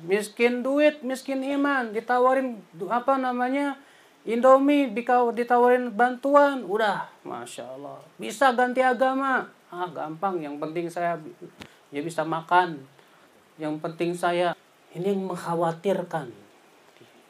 Miskin 0.00 0.64
duit, 0.64 1.04
miskin 1.04 1.44
iman, 1.44 1.92
ditawarin 1.92 2.56
apa 2.88 3.20
namanya 3.20 3.76
Indomie, 4.24 4.88
ditawarin 5.36 5.92
bantuan, 5.92 6.64
udah, 6.64 7.08
masya 7.24 7.64
Allah, 7.68 8.00
bisa 8.20 8.52
ganti 8.52 8.84
agama, 8.84 9.48
ah 9.70 9.88
gampang. 9.90 10.42
Yang 10.42 10.56
penting 10.60 10.86
saya 10.90 11.18
ya 11.90 12.00
bisa 12.02 12.22
makan, 12.26 12.78
yang 13.58 13.78
penting 13.78 14.14
saya 14.14 14.54
ini 14.94 15.14
mengkhawatirkan, 15.14 16.30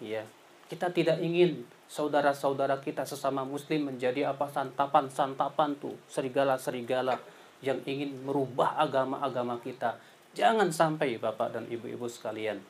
ya 0.01 0.25
kita 0.73 0.93
tidak 0.93 1.21
ingin 1.21 1.65
saudara-saudara 1.91 2.81
kita 2.81 3.05
sesama 3.05 3.45
muslim 3.45 3.93
menjadi 3.93 4.33
apa 4.33 4.49
santapan-santapan 4.49 5.77
tuh 5.77 5.97
serigala-serigala 6.09 7.21
yang 7.61 7.77
ingin 7.85 8.25
merubah 8.25 8.81
agama-agama 8.81 9.61
kita 9.61 10.01
Jangan 10.31 10.71
sampai 10.71 11.19
Bapak 11.19 11.59
dan 11.59 11.67
Ibu-ibu 11.67 12.07
sekalian. 12.07 12.63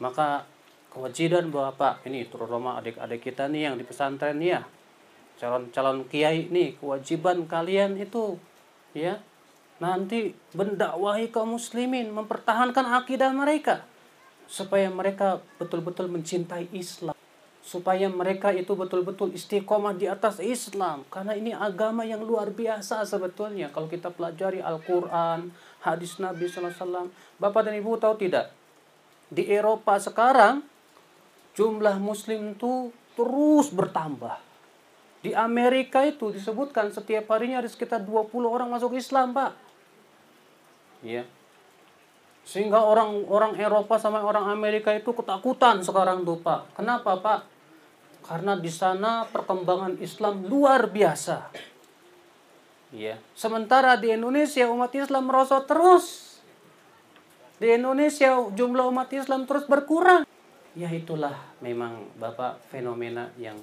Maka 0.00 0.48
kewajiban 0.88 1.52
Bapak 1.52 2.00
ini 2.08 2.24
terutama 2.24 2.80
adik-adik 2.80 3.20
kita 3.20 3.52
nih 3.52 3.68
yang 3.68 3.76
di 3.76 3.84
pesantren 3.84 4.40
ya. 4.40 4.64
Calon-calon 5.36 6.08
kiai 6.08 6.48
nih, 6.48 6.80
kewajiban 6.80 7.44
kalian 7.44 8.00
itu 8.00 8.40
ya 8.92 9.20
nanti 9.82 10.30
mendakwahi 10.54 11.34
kaum 11.34 11.58
muslimin, 11.58 12.14
mempertahankan 12.14 13.02
akidah 13.02 13.34
mereka 13.34 13.82
supaya 14.46 14.86
mereka 14.92 15.42
betul-betul 15.58 16.06
mencintai 16.06 16.70
Islam 16.70 17.16
supaya 17.62 18.10
mereka 18.10 18.50
itu 18.50 18.74
betul-betul 18.74 19.30
istiqomah 19.30 19.94
di 19.94 20.10
atas 20.10 20.42
Islam 20.42 21.06
karena 21.06 21.38
ini 21.38 21.54
agama 21.54 22.02
yang 22.02 22.26
luar 22.26 22.50
biasa 22.50 23.06
sebetulnya 23.06 23.70
kalau 23.70 23.86
kita 23.86 24.10
pelajari 24.10 24.58
Al-Qur'an, 24.58 25.54
hadis 25.86 26.18
Nabi 26.18 26.50
SAW. 26.50 27.06
Bapak 27.38 27.70
dan 27.70 27.78
Ibu 27.78 28.02
tahu 28.02 28.18
tidak? 28.18 28.50
Di 29.30 29.46
Eropa 29.46 29.96
sekarang 30.02 30.66
jumlah 31.54 32.02
muslim 32.02 32.58
itu 32.58 32.90
terus 33.14 33.70
bertambah. 33.70 34.51
Di 35.22 35.30
Amerika 35.38 36.02
itu 36.02 36.34
disebutkan 36.34 36.90
setiap 36.90 37.30
harinya 37.30 37.62
ada 37.62 37.70
sekitar 37.70 38.02
20 38.02 38.42
orang 38.42 38.66
masuk 38.66 38.98
Islam, 38.98 39.30
Pak. 39.30 39.54
Ya. 41.06 41.22
Sehingga 42.42 42.82
orang-orang 42.82 43.54
Eropa 43.54 44.02
sama 44.02 44.18
orang 44.18 44.50
Amerika 44.50 44.90
itu 44.90 45.14
ketakutan 45.14 45.78
sekarang 45.86 46.26
tuh, 46.26 46.42
Pak. 46.42 46.74
Kenapa, 46.74 47.22
Pak? 47.22 47.40
Karena 48.26 48.58
di 48.58 48.70
sana 48.70 49.22
perkembangan 49.30 50.02
Islam 50.02 50.42
luar 50.50 50.90
biasa. 50.90 51.54
Ya. 52.90 53.22
Sementara 53.38 53.94
di 53.94 54.10
Indonesia 54.10 54.66
umat 54.68 54.90
Islam 54.90 55.30
merosot 55.30 55.70
terus. 55.70 56.38
Di 57.62 57.78
Indonesia 57.78 58.42
jumlah 58.50 58.90
umat 58.90 59.06
Islam 59.14 59.46
terus 59.46 59.70
berkurang. 59.70 60.26
Ya 60.74 60.90
itulah 60.90 61.38
memang 61.62 62.10
Bapak 62.18 62.58
fenomena 62.74 63.30
yang 63.38 63.54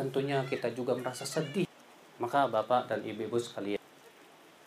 tentunya 0.00 0.40
kita 0.48 0.72
juga 0.72 0.96
merasa 0.96 1.28
sedih. 1.28 1.68
Maka 2.16 2.48
Bapak 2.48 2.88
dan 2.88 3.04
Ibu-ibu 3.04 3.36
sekalian, 3.36 3.80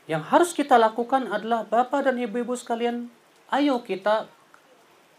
yang 0.06 0.22
harus 0.22 0.54
kita 0.54 0.78
lakukan 0.78 1.25
adalah 1.25 1.66
Bapak 1.66 2.06
dan 2.06 2.22
Ibu-ibu 2.22 2.54
sekalian, 2.54 3.10
ayo 3.50 3.82
kita 3.82 4.30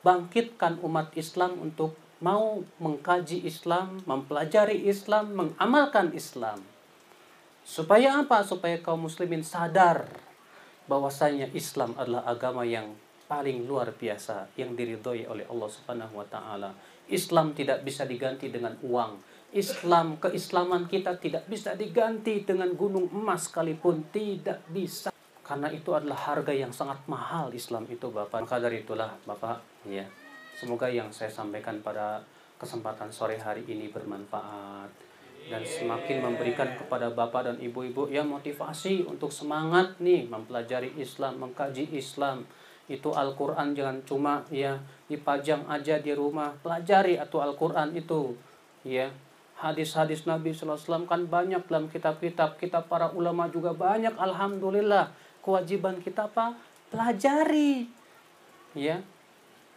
bangkitkan 0.07 0.79
umat 0.87 1.11
Islam 1.19 1.59
untuk 1.59 1.99
mau 2.23 2.63
mengkaji 2.79 3.43
Islam, 3.43 4.05
mempelajari 4.07 4.87
Islam, 4.87 5.35
mengamalkan 5.35 6.15
Islam. 6.15 6.63
Supaya 7.65 8.21
apa? 8.23 8.45
Supaya 8.45 8.77
kaum 8.79 9.09
muslimin 9.09 9.41
sadar 9.41 10.05
bahwasanya 10.85 11.49
Islam 11.57 11.97
adalah 11.97 12.29
agama 12.29 12.63
yang 12.69 12.93
paling 13.25 13.65
luar 13.65 13.97
biasa 13.97 14.53
yang 14.61 14.77
diridhoi 14.77 15.25
oleh 15.25 15.49
Allah 15.49 15.69
Subhanahu 15.73 16.21
wa 16.21 16.27
taala. 16.29 16.77
Islam 17.09 17.57
tidak 17.57 17.81
bisa 17.85 18.05
diganti 18.05 18.53
dengan 18.53 18.77
uang. 18.85 19.17
Islam, 19.55 20.19
keislaman 20.19 20.91
kita 20.91 21.15
tidak 21.23 21.47
bisa 21.47 21.79
diganti 21.79 22.43
dengan 22.43 22.75
gunung 22.75 23.07
emas 23.15 23.47
sekalipun 23.47 24.11
tidak 24.11 24.61
bisa. 24.67 25.15
Karena 25.47 25.71
itu 25.71 25.95
adalah 25.95 26.19
harga 26.35 26.51
yang 26.51 26.75
sangat 26.75 26.99
mahal 27.07 27.55
Islam 27.55 27.87
itu 27.87 28.11
Bapak. 28.11 28.43
Maka 28.43 28.59
dari 28.59 28.83
itulah 28.83 29.15
Bapak 29.23 29.63
ya 29.87 30.03
Semoga 30.55 30.87
yang 30.87 31.11
saya 31.11 31.27
sampaikan 31.27 31.83
pada 31.83 32.23
kesempatan 32.63 33.11
sore 33.11 33.35
hari 33.35 33.67
ini 33.67 33.91
bermanfaat 33.91 34.87
dan 35.51 35.61
semakin 35.67 36.25
memberikan 36.25 36.79
kepada 36.79 37.11
bapak 37.11 37.51
dan 37.51 37.57
ibu-ibu 37.59 38.07
ya 38.09 38.23
motivasi 38.23 39.05
untuk 39.05 39.35
semangat 39.35 39.99
nih 39.99 40.31
mempelajari 40.31 40.95
Islam, 40.97 41.43
mengkaji 41.43 41.91
Islam. 41.91 42.47
Itu 42.87 43.11
Al-Qur'an 43.13 43.75
jangan 43.75 43.99
cuma 44.07 44.47
ya 44.49 44.79
dipajang 45.11 45.67
aja 45.67 45.99
di 45.99 46.15
rumah, 46.15 46.55
pelajari 46.63 47.19
atau 47.19 47.43
Al-Qur'an 47.43 47.91
itu 47.93 48.39
ya. 48.87 49.11
Hadis-hadis 49.55 50.27
Nabi 50.27 50.51
SAW 50.51 51.07
kan 51.07 51.31
banyak 51.31 51.65
dalam 51.71 51.87
kitab-kitab 51.87 52.59
kita 52.59 52.83
para 52.85 53.15
ulama 53.15 53.47
juga 53.49 53.71
banyak 53.71 54.19
alhamdulillah. 54.19 55.15
Kewajiban 55.41 56.03
kita 56.03 56.27
apa? 56.27 56.59
Pelajari. 56.91 57.87
Ya, 58.75 59.07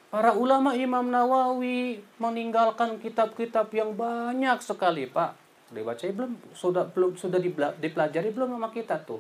Para 0.08 0.32
ulama 0.32 0.72
Imam 0.72 1.04
Nawawi 1.12 2.00
meninggalkan 2.16 2.96
kitab-kitab 2.96 3.68
yang 3.76 3.92
banyak 3.92 4.56
sekali, 4.64 5.04
Pak. 5.04 5.36
Dibaca 5.68 6.00
belum? 6.08 6.32
Sudah 6.56 6.88
belum 6.88 7.20
sudah 7.20 7.44
dipelajari 7.76 8.32
belum 8.32 8.56
sama 8.56 8.72
kita 8.72 9.04
tuh? 9.04 9.20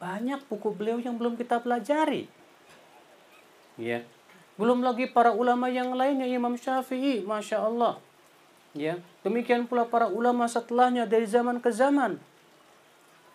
Banyak 0.00 0.48
buku 0.48 0.72
beliau 0.72 0.96
yang 0.96 1.20
belum 1.20 1.36
kita 1.36 1.60
pelajari. 1.60 2.24
Ya. 3.76 4.00
Belum 4.56 4.80
lagi 4.80 5.04
para 5.12 5.28
ulama 5.36 5.68
yang 5.68 5.92
lainnya 5.92 6.24
Imam 6.24 6.56
Syafi'i, 6.56 7.20
Masya 7.20 7.60
Allah. 7.60 8.00
Ya. 8.72 8.96
Demikian 9.24 9.64
pula 9.64 9.88
para 9.88 10.04
ulama 10.04 10.44
setelahnya 10.44 11.08
dari 11.08 11.24
zaman 11.24 11.56
ke 11.56 11.72
zaman. 11.72 12.20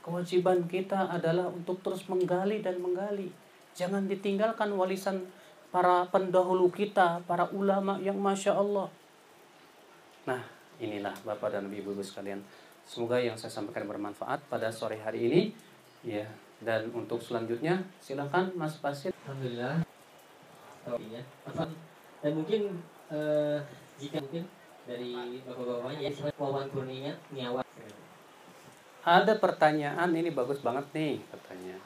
Kewajiban 0.05 0.69
kita 0.69 1.09
adalah 1.09 1.49
untuk 1.49 1.81
terus 1.81 2.05
menggali 2.05 2.61
dan 2.61 2.77
menggali. 2.77 3.33
Jangan 3.73 4.05
ditinggalkan 4.05 4.69
warisan 4.77 5.25
para 5.73 6.05
pendahulu 6.13 6.69
kita, 6.69 7.25
para 7.25 7.49
ulama 7.49 7.97
yang 7.97 8.21
masya 8.21 8.53
Allah. 8.53 8.93
Nah, 10.29 10.45
inilah 10.77 11.13
Bapak 11.25 11.57
dan 11.57 11.65
Ibu 11.73 11.97
Ibu 11.97 12.05
sekalian. 12.05 12.45
Semoga 12.85 13.17
yang 13.17 13.37
saya 13.37 13.49
sampaikan 13.49 13.89
bermanfaat 13.89 14.45
pada 14.45 14.69
sore 14.69 15.01
hari 15.01 15.25
ini. 15.25 15.41
Ya, 16.05 16.29
dan 16.61 16.93
untuk 16.93 17.17
selanjutnya 17.19 17.81
silakan 17.97 18.53
Mas 18.53 18.77
Pasir. 18.77 19.09
Alhamdulillah. 19.25 19.83
Ya. 20.85 21.21
Dan 22.21 22.31
mungkin 22.33 22.77
uh, 23.09 23.57
jika 23.99 24.21
mungkin 24.21 24.43
Ada 29.05 29.33
pertanyaan 29.37 30.09
ini 30.17 30.33
bagus 30.33 30.59
banget 30.65 30.85
nih 30.97 31.21
katanya 31.29 31.77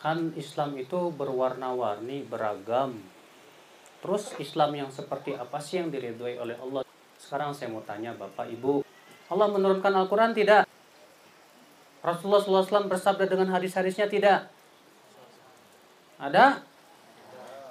kan 0.00 0.32
Islam 0.32 0.80
itu 0.80 1.12
berwarna-warni, 1.12 2.24
beragam. 2.24 2.96
Terus 4.00 4.32
Islam 4.40 4.72
yang 4.72 4.88
seperti 4.88 5.36
apa 5.36 5.60
sih 5.60 5.76
yang 5.76 5.92
diridhoi 5.92 6.40
oleh 6.40 6.56
Allah? 6.56 6.80
Sekarang 7.20 7.52
saya 7.52 7.68
mau 7.68 7.84
tanya 7.84 8.16
Bapak 8.16 8.48
Ibu, 8.48 8.80
Allah 9.28 9.48
menurunkan 9.52 9.92
Al-Quran 9.92 10.32
tidak? 10.32 10.64
Rasulullah 12.00 12.64
SAW 12.64 12.88
bersabda 12.88 13.28
dengan 13.28 13.52
hadis-hadisnya 13.52 14.08
tidak? 14.08 14.48
Ada? 16.16 16.64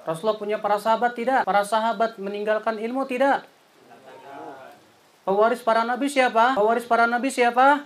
Rasulullah 0.06 0.38
punya 0.38 0.62
para 0.62 0.78
sahabat 0.78 1.18
tidak? 1.18 1.42
Para 1.42 1.66
sahabat 1.66 2.14
meninggalkan 2.22 2.78
ilmu 2.78 3.10
tidak? 3.10 3.42
Pewaris 5.24 5.60
para 5.60 5.84
nabi 5.84 6.08
siapa? 6.08 6.56
Pewaris 6.56 6.88
para 6.88 7.04
nabi 7.04 7.28
siapa? 7.28 7.84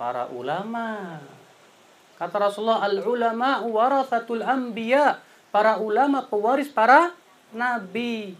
Para 0.00 0.26
ulama. 0.32 1.20
Kata 2.16 2.50
Rasulullah, 2.50 2.82
al-ulama 2.82 3.62
warathatul 3.66 4.42
anbiya. 4.42 5.20
Para 5.54 5.78
ulama 5.78 6.26
pewaris 6.26 6.70
para 6.72 7.14
nabi. 7.54 8.34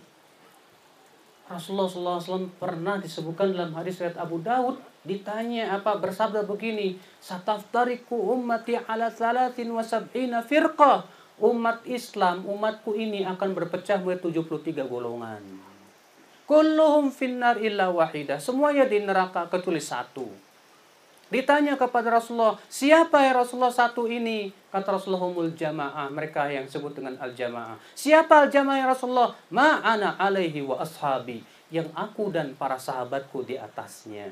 Rasulullah 1.44 1.92
SAW 1.92 2.48
pernah 2.56 2.96
disebutkan 2.96 3.52
dalam 3.52 3.76
hadis 3.76 4.00
riwayat 4.00 4.16
Abu 4.16 4.40
Dawud 4.40 4.80
ditanya 5.04 5.76
apa 5.76 6.00
bersabda 6.00 6.48
begini 6.48 6.96
sataftariku 7.20 8.16
ummati 8.32 8.80
ala 8.88 9.12
salatin 9.12 9.68
wa 9.68 9.84
sab'ina 9.84 10.40
firqah 10.40 11.04
umat 11.44 11.84
Islam 11.84 12.48
umatku 12.48 12.96
ini 12.96 13.28
akan 13.28 13.52
berpecah 13.52 14.00
menjadi 14.00 14.40
73 14.40 14.88
golongan 14.88 15.44
kulluhum 16.44 17.09
finnar 17.09 17.61
illa 17.61 17.88
wahidah 17.88 18.40
semuanya 18.40 18.85
di 18.85 19.00
neraka 19.00 19.48
kecuali 19.48 19.80
satu 19.80 20.44
Ditanya 21.33 21.74
kepada 21.74 22.14
Rasulullah, 22.14 22.61
siapa 22.70 23.24
ya 23.24 23.35
Rasulullah 23.35 23.74
satu 23.74 24.07
ini? 24.07 24.54
Kata 24.70 24.94
Rasulullah, 24.94 25.26
humul 25.26 25.50
jamaah. 25.57 26.07
Mereka 26.07 26.46
yang 26.46 26.70
disebut 26.70 26.94
dengan 26.94 27.18
al-jamaah. 27.18 27.74
Siapa 27.96 28.46
al-jamaah 28.46 28.78
ya 28.78 28.87
Rasulullah? 28.87 29.35
Ma'ana 29.50 30.14
alaihi 30.14 30.62
wa 30.62 30.78
ashabi. 30.78 31.42
Yang 31.74 31.90
aku 31.96 32.30
dan 32.30 32.54
para 32.54 32.78
sahabatku 32.78 33.42
di 33.42 33.59
atasnya. 33.59 34.30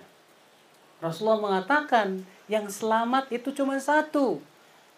Rasulullah 1.02 1.42
mengatakan, 1.42 2.22
yang 2.46 2.70
selamat 2.70 3.34
itu 3.34 3.50
cuma 3.50 3.80
satu. 3.82 4.38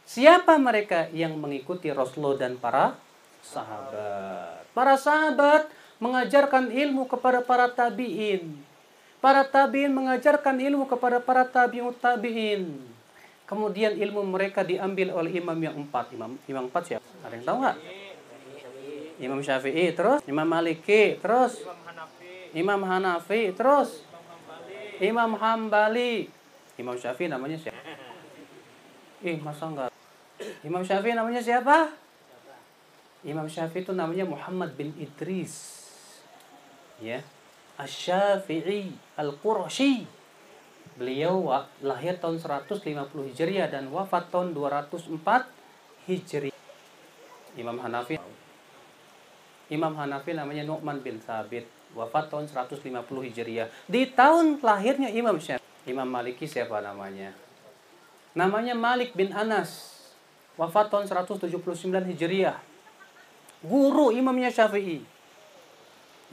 Siapa 0.05 0.61
mereka 0.61 1.09
yang 1.15 1.41
mengikuti 1.41 1.89
Rasulullah 1.89 2.37
dan 2.37 2.61
para 2.61 3.01
sahabat? 3.41 4.69
Para 4.77 5.01
sahabat 5.01 5.73
mengajarkan 6.05 6.69
ilmu 6.69 7.09
kepada 7.09 7.41
para 7.41 7.73
tabi'in. 7.73 8.61
Para 9.25 9.41
tabi'in 9.41 9.89
mengajarkan 9.89 10.61
ilmu 10.61 10.85
kepada 10.85 11.17
para 11.25 11.49
tabi'ut 11.49 11.97
tabi'in. 11.97 12.77
Kemudian 13.49 13.97
ilmu 13.97 14.21
mereka 14.29 14.61
diambil 14.61 15.17
oleh 15.17 15.33
imam 15.41 15.57
yang 15.57 15.77
empat. 15.81 16.13
Imam 16.13 16.37
imam 16.45 16.69
empat 16.69 16.93
siapa? 16.93 17.07
Ada 17.25 17.35
yang 17.41 17.45
tahu 17.49 17.57
nggak? 17.65 17.77
Imam 19.15 19.41
Syafi'i, 19.41 19.95
terus 19.95 20.21
Imam 20.27 20.45
Maliki, 20.45 21.17
terus 21.23 21.63
Imam 22.53 22.83
Hanafi, 22.85 23.55
terus 23.57 24.05
Imam 25.01 25.39
Hambali. 25.39 26.29
Imam 26.77 26.99
Syafi'i 26.99 27.31
namanya 27.31 27.57
siapa? 27.57 27.81
Ih, 29.25 29.39
masa 29.41 29.71
enggak? 29.71 29.91
Imam 30.67 30.83
Syafi'i 30.83 31.15
namanya 31.17 31.41
siapa? 31.41 31.95
Imam 33.25 33.49
Syafi'i 33.49 33.87
itu 33.87 33.93
namanya 33.97 34.29
Muhammad 34.29 34.77
bin 34.77 34.93
Idris. 35.01 35.84
Ya. 37.03 37.23
Asy-Syafi'i 37.75 38.95
Al-Qurashi. 39.19 40.07
Beliau 40.95 41.51
lahir 41.83 42.23
tahun 42.23 42.39
150 42.39 42.87
Hijriah 43.35 43.67
dan 43.67 43.91
wafat 43.91 44.31
tahun 44.31 44.55
204 44.55 45.19
Hijriah. 46.07 46.55
Imam 47.59 47.79
Hanafi 47.83 48.19
Imam 49.73 49.97
Hanafi 49.97 50.37
namanya 50.37 50.63
Nu'man 50.63 51.01
bin 51.01 51.19
Thabit, 51.19 51.67
wafat 51.97 52.29
tahun 52.31 52.47
150 52.47 52.85
Hijriah. 53.27 53.67
Di 53.89 54.07
tahun 54.13 54.61
lahirnya 54.61 55.09
Imam 55.11 55.41
Syafi'i. 55.41 55.91
Imam 55.91 56.07
Maliki 56.07 56.47
siapa 56.47 56.79
namanya? 56.85 57.33
Namanya 58.37 58.77
Malik 58.77 59.17
bin 59.17 59.33
Anas, 59.33 59.99
wafat 60.55 60.93
tahun 60.93 61.09
179 61.11 61.51
Hijriah. 62.13 62.61
Guru 63.65 64.13
Imamnya 64.13 64.53
Syafi'i. 64.53 65.14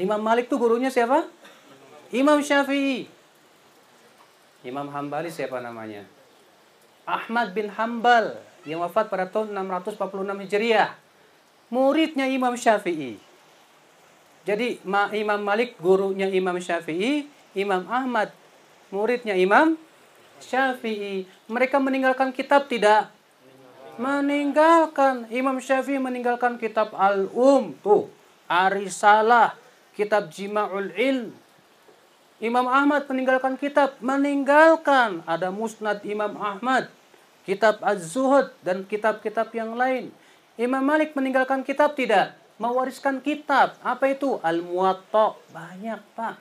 Imam 0.01 0.17
Malik 0.17 0.49
itu 0.49 0.57
gurunya 0.57 0.89
siapa? 0.89 1.29
Imam 2.09 2.41
Syafi'i. 2.41 3.05
Imam 4.65 4.89
Hambali 4.89 5.29
siapa 5.29 5.61
namanya? 5.61 6.05
Ahmad 7.05 7.53
bin 7.53 7.69
Hambal 7.69 8.41
yang 8.65 8.81
wafat 8.81 9.09
pada 9.09 9.29
tahun 9.29 9.53
646 9.53 9.97
Hijriah. 10.49 10.97
Muridnya 11.69 12.25
Imam 12.25 12.53
Syafi'i. 12.57 13.21
Jadi 14.41 14.81
Ma- 14.81 15.13
Imam 15.13 15.37
Malik 15.37 15.77
gurunya 15.77 16.25
Imam 16.29 16.57
Syafi'i, 16.57 17.29
Imam 17.53 17.85
Ahmad 17.85 18.33
muridnya 18.91 19.37
Imam 19.37 19.79
Syafi'i. 20.41 21.25
Mereka 21.47 21.77
meninggalkan 21.79 22.33
kitab 22.33 22.67
tidak? 22.67 23.09
Meninggalkan. 24.01 25.29
Imam 25.29 25.61
Syafi'i 25.61 26.01
meninggalkan 26.01 26.57
kitab 26.57 26.91
Al-Um. 26.97 27.77
Tuh. 27.85 28.09
Arisalah. 28.49 29.60
Kitab 29.93 30.31
Jima'ul 30.31 30.95
Ilm. 30.95 31.35
Imam 32.41 32.65
Ahmad 32.65 33.05
meninggalkan 33.05 33.59
kitab. 33.59 33.99
Meninggalkan. 33.99 35.21
Ada 35.27 35.53
Musnad 35.53 36.01
Imam 36.07 36.33
Ahmad. 36.39 36.89
Kitab 37.43 37.83
Az-Zuhud. 37.83 38.49
Dan 38.65 38.87
kitab-kitab 38.87 39.51
yang 39.51 39.75
lain. 39.75 40.09
Imam 40.55 40.81
Malik 40.81 41.13
meninggalkan 41.13 41.61
kitab 41.61 41.93
tidak? 41.93 42.33
Mewariskan 42.57 43.19
kitab. 43.19 43.77
Apa 43.83 44.09
itu? 44.13 44.39
Al-Muwatta. 44.41 45.37
Banyak 45.53 46.01
pak. 46.17 46.35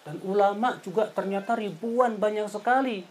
Dan 0.00 0.16
ulama 0.24 0.80
juga 0.80 1.06
ternyata 1.12 1.54
ribuan 1.54 2.16
banyak 2.16 2.48
sekali. 2.48 3.04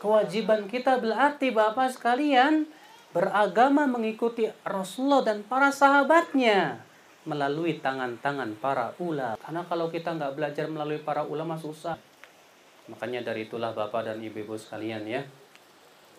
Kewajiban 0.00 0.68
kita 0.68 1.00
berarti 1.00 1.48
Bapak 1.48 1.96
sekalian 1.96 2.68
beragama 3.16 3.88
mengikuti 3.88 4.50
Rasulullah 4.66 5.24
dan 5.24 5.46
para 5.46 5.70
sahabatnya 5.72 6.82
melalui 7.24 7.80
tangan-tangan 7.80 8.56
para 8.60 8.92
ulama. 9.00 9.40
Karena 9.40 9.62
kalau 9.64 9.88
kita 9.88 10.12
nggak 10.12 10.34
belajar 10.36 10.66
melalui 10.68 11.00
para 11.00 11.24
ulama 11.24 11.56
susah. 11.56 11.96
Makanya 12.88 13.24
dari 13.24 13.48
itulah 13.48 13.72
Bapak 13.72 14.12
dan 14.12 14.20
Ibu-ibu 14.20 14.60
sekalian 14.60 15.08
ya. 15.08 15.24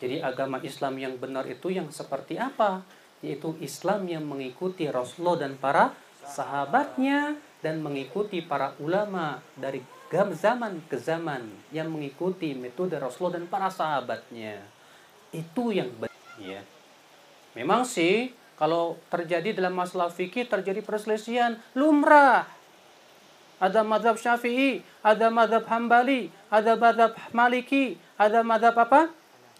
Jadi 0.01 0.19
agama 0.19 0.59
Islam 0.65 0.97
yang 0.97 1.15
benar 1.15 1.45
itu 1.45 1.71
yang 1.71 1.87
seperti 1.93 2.35
apa? 2.35 2.83
Yaitu 3.21 3.55
Islam 3.61 4.09
yang 4.09 4.25
mengikuti 4.25 4.89
Rasulullah 4.89 5.47
dan 5.47 5.55
para 5.55 5.93
sahabatnya 6.25 7.37
dan 7.61 7.79
mengikuti 7.85 8.41
para 8.41 8.73
ulama 8.81 9.39
dari 9.55 9.81
zaman 10.13 10.79
ke 10.87 10.95
zaman 10.95 11.43
yang 11.75 11.91
mengikuti 11.91 12.55
metode 12.55 12.95
Rasulullah 12.95 13.41
dan 13.41 13.45
para 13.51 13.67
sahabatnya. 13.67 14.63
Itu 15.35 15.75
yang 15.75 15.91
benar 15.95 16.15
ya. 16.39 16.61
Memang 17.55 17.83
sih 17.83 18.31
kalau 18.55 18.95
terjadi 19.11 19.51
dalam 19.51 19.75
masalah 19.75 20.07
fikih 20.07 20.47
terjadi 20.47 20.79
perselisihan 20.79 21.59
lumrah. 21.75 22.47
Ada 23.59 23.83
madhab 23.87 24.19
syafi'i, 24.19 24.83
ada 24.99 25.31
madhab 25.31 25.63
hambali, 25.67 26.27
ada 26.51 26.75
madhab 26.75 27.15
maliki, 27.31 27.95
ada 28.19 28.43
madhab 28.43 28.75
apa? 28.75 29.11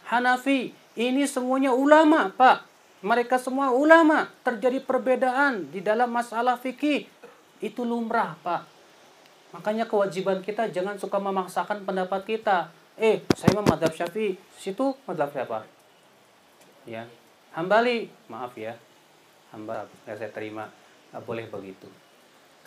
Hanafi. 0.07 0.75
Ini 0.95 1.27
semuanya 1.27 1.75
ulama, 1.75 2.31
Pak. 2.35 2.63
Mereka 3.03 3.39
semua 3.39 3.71
ulama. 3.71 4.31
Terjadi 4.43 4.83
perbedaan 4.83 5.71
di 5.71 5.79
dalam 5.79 6.11
masalah 6.11 6.59
fikih. 6.59 7.07
Itu 7.59 7.87
lumrah, 7.87 8.35
Pak. 8.43 8.67
Makanya 9.55 9.87
kewajiban 9.87 10.43
kita 10.43 10.67
jangan 10.71 10.99
suka 10.99 11.15
memaksakan 11.19 11.87
pendapat 11.87 12.27
kita. 12.27 12.71
Eh, 12.99 13.23
saya 13.35 13.55
mah 13.59 13.75
madhab 13.75 13.91
syafi'i. 13.95 14.35
Situ 14.59 14.95
madhab 15.07 15.31
siapa? 15.31 15.63
Ya. 16.83 17.07
Hambali. 17.55 18.11
Maaf 18.27 18.53
ya. 18.59 18.75
Hamba 19.55 19.87
nggak 20.03 20.15
saya 20.19 20.31
terima. 20.35 20.67
Nggak 21.09 21.23
boleh 21.23 21.45
begitu. 21.47 21.87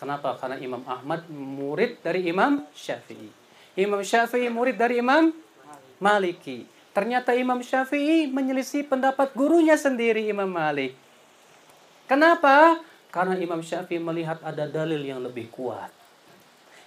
Kenapa? 0.01 0.33
Karena 0.41 0.57
Imam 0.57 0.81
Ahmad 0.89 1.29
murid 1.29 2.01
dari 2.01 2.25
Imam 2.25 2.65
Syafi'i. 2.73 3.29
Imam 3.77 4.01
Syafi'i 4.01 4.49
murid 4.49 4.79
dari 4.79 4.97
Imam 4.97 5.29
Maliki. 6.01 6.65
Ternyata 6.95 7.37
Imam 7.37 7.61
Syafi'i 7.61 8.25
menyelisih 8.31 8.89
pendapat 8.89 9.35
gurunya 9.37 9.77
sendiri 9.77 10.25
Imam 10.25 10.49
Malik. 10.49 10.97
Kenapa? 12.09 12.81
Karena 13.13 13.37
Imam 13.37 13.61
Syafi'i 13.61 14.01
melihat 14.01 14.41
ada 14.41 14.65
dalil 14.65 15.05
yang 15.05 15.21
lebih 15.21 15.51
kuat. 15.53 15.93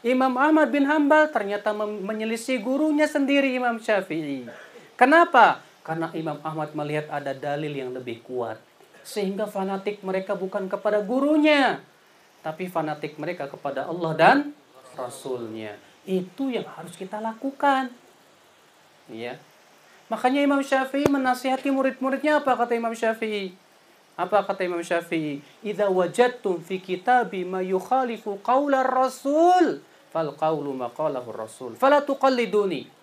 Imam 0.03 0.35
Ahmad 0.35 0.67
bin 0.75 0.83
Hambal 0.83 1.31
ternyata 1.31 1.71
menyelisih 1.79 2.59
gurunya 2.59 3.07
sendiri 3.07 3.55
Imam 3.55 3.79
Syafi'i. 3.79 4.51
Kenapa? 4.99 5.63
Karena 5.83 6.15
Imam 6.15 6.39
Ahmad 6.47 6.75
melihat 6.79 7.11
ada 7.11 7.35
dalil 7.35 7.75
yang 7.75 7.91
lebih 7.91 8.23
kuat. 8.23 8.59
Sehingga 9.03 9.51
fanatik 9.51 9.99
mereka 10.07 10.39
bukan 10.39 10.71
kepada 10.71 11.03
gurunya, 11.03 11.83
tapi 12.47 12.71
fanatik 12.71 13.19
mereka 13.19 13.51
kepada 13.51 13.91
Allah 13.91 14.13
dan 14.15 14.37
Rasulnya. 14.95 15.75
Itu 16.07 16.51
yang 16.51 16.67
harus 16.67 16.95
kita 16.95 17.19
lakukan. 17.19 17.91
Ya. 19.11 19.39
Makanya 20.07 20.45
Imam 20.45 20.61
Syafi'i 20.61 21.09
menasihati 21.09 21.73
murid-muridnya 21.73 22.45
apa 22.45 22.53
kata 22.55 22.77
Imam 22.77 22.93
Syafi'i? 22.93 23.57
Apa 24.13 24.45
kata 24.45 24.69
Imam 24.69 24.85
Syafi'i? 24.85 25.41
Idza 25.65 25.89
wajadtum 25.89 26.61
fi 26.61 26.79
kitabi 26.79 27.49
ma 27.49 27.65
yukhalifu 27.65 28.39
qawla 28.45 28.85
rasul 28.85 29.81
fal 30.13 30.37
qawlu 30.37 30.77
ma 30.77 30.93
qalahu 30.93 31.33
rasul 31.33 31.73
fala 31.81 32.05
tuqalliduni. 32.05 33.02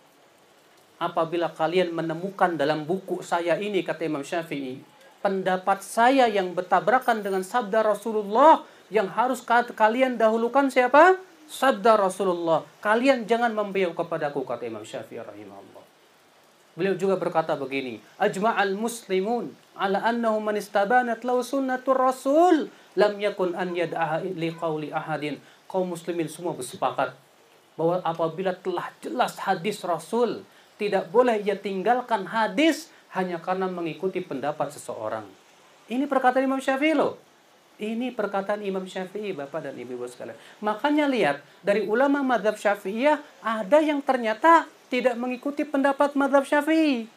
Apabila 0.99 1.47
kalian 1.55 1.95
menemukan 1.95 2.59
dalam 2.59 2.83
buku 2.83 3.23
saya 3.23 3.55
ini 3.55 3.87
kata 3.87 4.03
Imam 4.03 4.19
Syafi'i, 4.19 4.83
pendapat 5.23 5.79
saya 5.79 6.27
yang 6.27 6.51
bertabrakan 6.51 7.23
dengan 7.23 7.39
sabda 7.39 7.87
Rasulullah 7.87 8.67
yang 8.91 9.07
harus 9.07 9.39
ka- 9.39 9.71
kalian 9.71 10.19
dahulukan 10.19 10.67
siapa? 10.67 11.15
Sabda 11.47 11.95
Rasulullah. 11.95 12.67
Kalian 12.83 13.23
jangan 13.25 13.55
membiau 13.55 13.95
kepadaku 13.95 14.43
kata 14.43 14.67
Imam 14.67 14.83
Syafi'i 14.83 15.23
rahimahullah. 15.23 15.83
Beliau 16.75 16.95
juga 16.99 17.15
berkata 17.15 17.55
begini, 17.55 18.03
ajma'al 18.19 18.75
muslimun 18.75 19.55
ala 19.79 20.03
annahu 20.03 20.43
man 20.43 20.59
istabanat 20.59 21.23
lahu 21.23 21.43
sunnatur 21.43 21.95
rasul 21.95 22.67
lam 22.99 23.19
yakun 23.19 23.55
an 23.55 23.71
yad'aha 23.75 24.23
li 24.23 24.51
qawli 24.51 24.91
ahadin. 24.91 25.39
Kaum 25.67 25.95
muslimin 25.95 26.27
semua 26.27 26.55
bersepakat 26.55 27.15
bahwa 27.79 28.03
apabila 28.03 28.51
telah 28.57 28.91
jelas 28.99 29.39
hadis 29.39 29.79
Rasul, 29.87 30.43
tidak 30.79 31.11
boleh 31.11 31.43
ia 31.43 31.59
tinggalkan 31.59 32.23
hadis 32.23 32.87
hanya 33.11 33.43
karena 33.43 33.67
mengikuti 33.67 34.23
pendapat 34.23 34.71
seseorang. 34.71 35.27
Ini 35.91 36.07
perkataan 36.07 36.45
Imam 36.47 36.63
Syafi'i 36.63 36.95
loh. 36.95 37.19
Ini 37.79 38.11
perkataan 38.11 38.59
Imam 38.63 38.83
Syafi'i, 38.83 39.31
Bapak 39.35 39.71
dan 39.71 39.75
Ibu 39.75 40.03
sekalian. 40.07 40.35
Makanya 40.59 41.07
lihat, 41.07 41.39
dari 41.63 41.87
ulama 41.87 42.19
madhab 42.19 42.59
Syafi'iyah, 42.59 43.19
ada 43.39 43.79
yang 43.79 44.03
ternyata 44.03 44.67
tidak 44.91 45.15
mengikuti 45.15 45.63
pendapat 45.63 46.15
madhab 46.15 46.43
Syafi'i. 46.43 47.07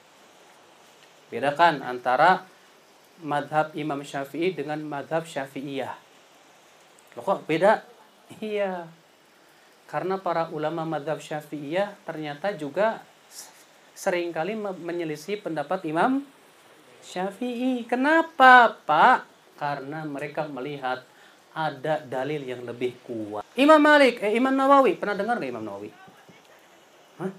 Bedakan 1.35 1.83
antara 1.83 2.47
madhab 3.23 3.75
Imam 3.75 4.03
Syafi'i 4.07 4.55
dengan 4.55 4.79
madhab 4.87 5.27
Syafi'iyah. 5.27 5.95
Loh 7.19 7.25
kok 7.27 7.45
beda? 7.45 7.83
Iya. 8.39 8.87
Karena 9.91 10.17
para 10.17 10.49
ulama 10.55 10.87
madhab 10.89 11.21
Syafi'iyah 11.21 12.01
ternyata 12.09 12.55
juga 12.57 13.03
sering 14.03 14.35
kali 14.35 14.59
me- 14.59 14.75
menyelisih 14.83 15.39
pendapat 15.39 15.87
Imam 15.87 16.27
Syafi'i. 17.07 17.87
Kenapa, 17.87 18.75
Pak? 18.83 19.31
Karena 19.55 20.03
mereka 20.03 20.51
melihat 20.51 21.07
ada 21.55 22.03
dalil 22.03 22.43
yang 22.43 22.67
lebih 22.67 22.99
kuat. 23.07 23.47
Imam 23.55 23.79
Malik, 23.79 24.19
eh 24.27 24.35
Imam 24.35 24.51
Nawawi, 24.51 24.99
pernah 24.99 25.15
dengar 25.15 25.39
nggak 25.39 25.53
Imam 25.55 25.63
Nawawi? 25.63 25.91
Hah? 27.23 27.31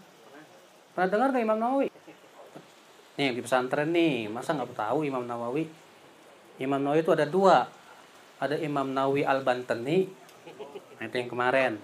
Pernah 0.96 1.10
dengar 1.12 1.28
nggak 1.36 1.44
Imam 1.44 1.60
Nawawi? 1.60 1.88
Nih 3.20 3.30
di 3.36 3.42
pesantren 3.44 3.92
nih, 3.92 4.32
masa 4.32 4.56
nggak 4.56 4.72
tahu 4.72 5.04
Imam 5.04 5.28
Nawawi? 5.28 5.68
Imam 6.64 6.80
Nawawi 6.80 7.04
itu 7.04 7.12
ada 7.12 7.28
dua. 7.28 7.68
Ada 8.40 8.56
Imam 8.60 8.88
Nawawi 8.92 9.24
Al-Bantani, 9.24 10.04
nah, 11.00 11.08
itu 11.08 11.16
yang 11.16 11.32
kemarin. 11.32 11.80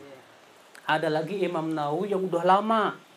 Ada 0.83 1.07
lagi 1.07 1.39
Imam 1.39 1.71
Nawawi 1.71 2.11
yang 2.11 2.23
udah 2.23 2.43
lama. 2.47 3.08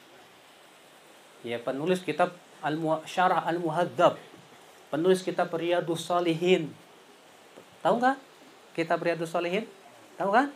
Ya, 1.43 1.59
penulis 1.59 2.07
kitab 2.07 2.39
Al 2.63 2.79
Syarah 3.03 3.43
Al-Muhadzab. 3.43 4.15
Penulis 4.95 5.27
kitab 5.27 5.51
Riyadus 5.51 6.07
Salihin. 6.07 6.71
Tahu 7.83 7.99
nggak? 7.99 8.17
Kitab 8.79 9.03
Riyadus 9.03 9.35
Salihin? 9.35 9.67
Tahu 10.15 10.31
kan? 10.31 10.55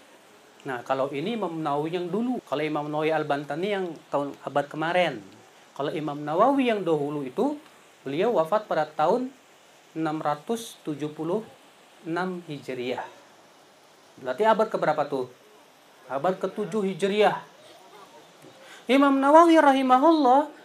Nah, 0.62 0.86
kalau 0.86 1.10
ini 1.10 1.34
Imam 1.34 1.58
Nawawi 1.58 1.98
yang 1.98 2.06
dulu. 2.06 2.38
Kalau 2.46 2.62
Imam 2.62 2.86
Nawawi 2.86 3.10
Al-Bantani 3.10 3.68
yang 3.70 3.86
tahun 4.10 4.34
abad 4.46 4.66
kemarin. 4.70 5.18
Kalau 5.74 5.90
Imam 5.90 6.22
Nawawi 6.22 6.70
yang 6.70 6.86
dahulu 6.86 7.26
itu, 7.26 7.58
beliau 8.06 8.38
wafat 8.38 8.70
pada 8.70 8.86
tahun 8.86 9.34
676 9.94 10.86
Hijriah. 12.46 13.06
Berarti 14.22 14.42
abad 14.46 14.68
keberapa 14.70 15.02
tuh? 15.10 15.26
Abad 16.06 16.38
ke-7 16.38 16.70
Hijriah. 16.70 17.42
Imam 18.86 19.18
Nawawi 19.18 19.58
rahimahullah 19.58 20.55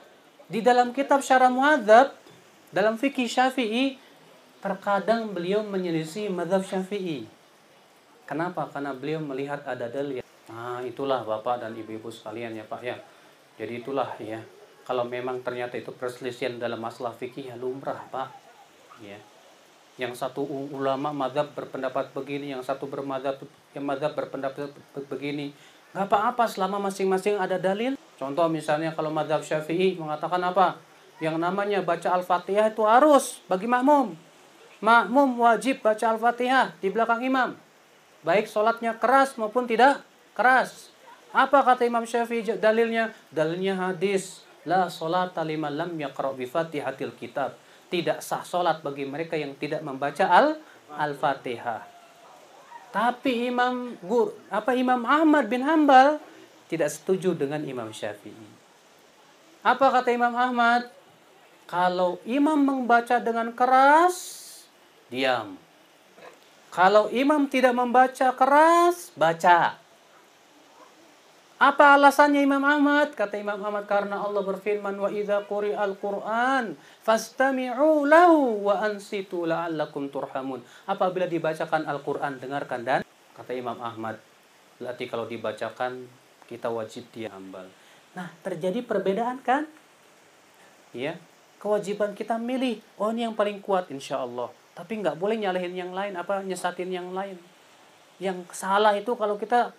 di 0.52 0.60
dalam 0.60 0.92
kitab 0.92 1.24
Syarah 1.24 1.48
Muadzab 1.48 2.12
dalam 2.76 3.00
fikih 3.00 3.32
Syafi'i 3.32 3.96
terkadang 4.60 5.32
beliau 5.32 5.64
menyelisih 5.64 6.28
mazhab 6.28 6.68
Syafi'i. 6.68 7.24
Kenapa? 8.28 8.68
Karena 8.68 8.92
beliau 8.92 9.24
melihat 9.24 9.64
ada 9.64 9.88
dalil. 9.88 10.20
Nah, 10.52 10.84
itulah 10.84 11.24
Bapak 11.24 11.64
dan 11.64 11.72
Ibu-ibu 11.72 12.12
sekalian 12.12 12.52
ya, 12.52 12.68
Pak 12.68 12.82
ya. 12.84 13.00
Jadi 13.56 13.80
itulah 13.80 14.12
ya. 14.20 14.44
Kalau 14.84 15.08
memang 15.08 15.40
ternyata 15.40 15.80
itu 15.80 15.96
perselisihan 15.96 16.60
dalam 16.60 16.84
masalah 16.84 17.16
fikih 17.16 17.48
ya 17.48 17.56
lumrah, 17.56 18.04
Pak. 18.12 18.28
Ya. 19.00 19.20
Yang 19.96 20.20
satu 20.20 20.44
ulama 20.76 21.16
mazhab 21.16 21.48
berpendapat 21.56 22.12
begini, 22.12 22.52
yang 22.52 22.64
satu 22.64 22.92
bermadzhab 22.92 23.40
yang 23.72 23.88
berpendapat 23.88 24.68
be- 24.68 25.08
begini. 25.08 25.56
Nggak 25.96 26.12
apa-apa 26.12 26.44
selama 26.52 26.92
masing-masing 26.92 27.40
ada 27.40 27.56
dalil. 27.56 27.96
Contoh 28.22 28.46
misalnya 28.54 28.94
kalau 28.94 29.10
mazhab 29.10 29.42
Syafi'i 29.42 29.98
mengatakan 29.98 30.38
apa? 30.46 30.78
Yang 31.18 31.42
namanya 31.42 31.82
baca 31.82 32.14
Al-Fatihah 32.22 32.70
itu 32.70 32.86
harus 32.86 33.42
bagi 33.50 33.66
makmum. 33.66 34.14
Makmum 34.78 35.42
wajib 35.42 35.82
baca 35.82 36.14
Al-Fatihah 36.14 36.78
di 36.78 36.94
belakang 36.94 37.26
imam. 37.26 37.58
Baik 38.22 38.46
sholatnya 38.46 38.94
keras 39.02 39.34
maupun 39.42 39.66
tidak 39.66 40.06
keras. 40.38 40.94
Apa 41.34 41.66
kata 41.66 41.82
Imam 41.90 42.06
Syafi'i 42.06 42.46
dalilnya? 42.62 43.10
Dalilnya 43.34 43.90
hadis. 43.90 44.46
La 44.70 44.86
sholata 44.94 45.42
liman 45.42 45.74
lam 45.74 45.98
yaqra' 45.98 46.38
bi 46.38 46.46
fatihatil 46.46 47.18
kitab. 47.18 47.58
Tidak 47.90 48.22
sah 48.22 48.46
sholat 48.46 48.86
bagi 48.86 49.10
mereka 49.10 49.34
yang 49.34 49.58
tidak 49.58 49.82
membaca 49.82 50.30
al 50.30 50.62
Al-Fatihah. 50.94 51.90
Tapi 52.94 53.50
Imam 53.50 53.98
Gur, 54.04 54.38
apa 54.52 54.78
Imam 54.78 55.02
Ahmad 55.08 55.48
bin 55.48 55.64
Hambal 55.66 56.22
tidak 56.72 56.88
setuju 56.88 57.36
dengan 57.36 57.60
Imam 57.68 57.92
Syafi'i. 57.92 58.48
Apa 59.60 59.92
kata 59.92 60.16
Imam 60.16 60.32
Ahmad? 60.32 60.88
Kalau 61.68 62.20
imam 62.24 62.56
membaca 62.56 63.20
dengan 63.20 63.52
keras, 63.52 64.16
diam. 65.12 65.60
Kalau 66.72 67.12
imam 67.12 67.48
tidak 67.52 67.76
membaca 67.76 68.32
keras, 68.32 69.12
baca. 69.16 69.76
Apa 71.62 71.94
alasannya 71.94 72.42
Imam 72.42 72.64
Ahmad? 72.66 73.14
Kata 73.14 73.38
Imam 73.38 73.62
Ahmad 73.62 73.86
karena 73.86 74.18
Allah 74.18 74.42
berfirman 74.42 74.98
wa 74.98 75.14
idza 75.14 75.46
quri'al 75.46 75.94
Qur'an 76.02 76.74
fastami'u 77.06 78.10
lahu 78.10 78.66
wa 78.66 78.82
ansitu 78.82 79.46
la'allakum 79.46 80.10
turhamun. 80.10 80.66
Apabila 80.90 81.30
dibacakan 81.30 81.86
Al-Qur'an 81.86 82.42
dengarkan 82.42 82.82
dan 82.82 83.00
kata 83.38 83.54
Imam 83.54 83.78
Ahmad 83.78 84.18
berarti 84.82 85.06
kalau 85.06 85.30
dibacakan 85.30 86.10
kita 86.52 86.68
wajib 86.68 87.08
diambal. 87.16 87.64
Nah, 88.12 88.28
terjadi 88.44 88.84
perbedaan 88.84 89.40
kan? 89.40 89.64
Ya, 90.92 91.16
kewajiban 91.64 92.12
kita 92.12 92.36
milih. 92.36 92.84
Oh, 93.00 93.16
ini 93.16 93.24
yang 93.24 93.32
paling 93.40 93.64
kuat 93.64 93.88
insya 93.88 94.20
Allah. 94.20 94.52
Tapi 94.76 95.00
nggak 95.00 95.16
boleh 95.16 95.40
nyalahin 95.40 95.72
yang 95.72 95.96
lain, 95.96 96.20
apa 96.20 96.44
nyesatin 96.44 96.92
yang 96.92 97.16
lain. 97.16 97.40
Yang 98.20 98.52
salah 98.52 98.92
itu 99.00 99.16
kalau 99.16 99.40
kita 99.40 99.72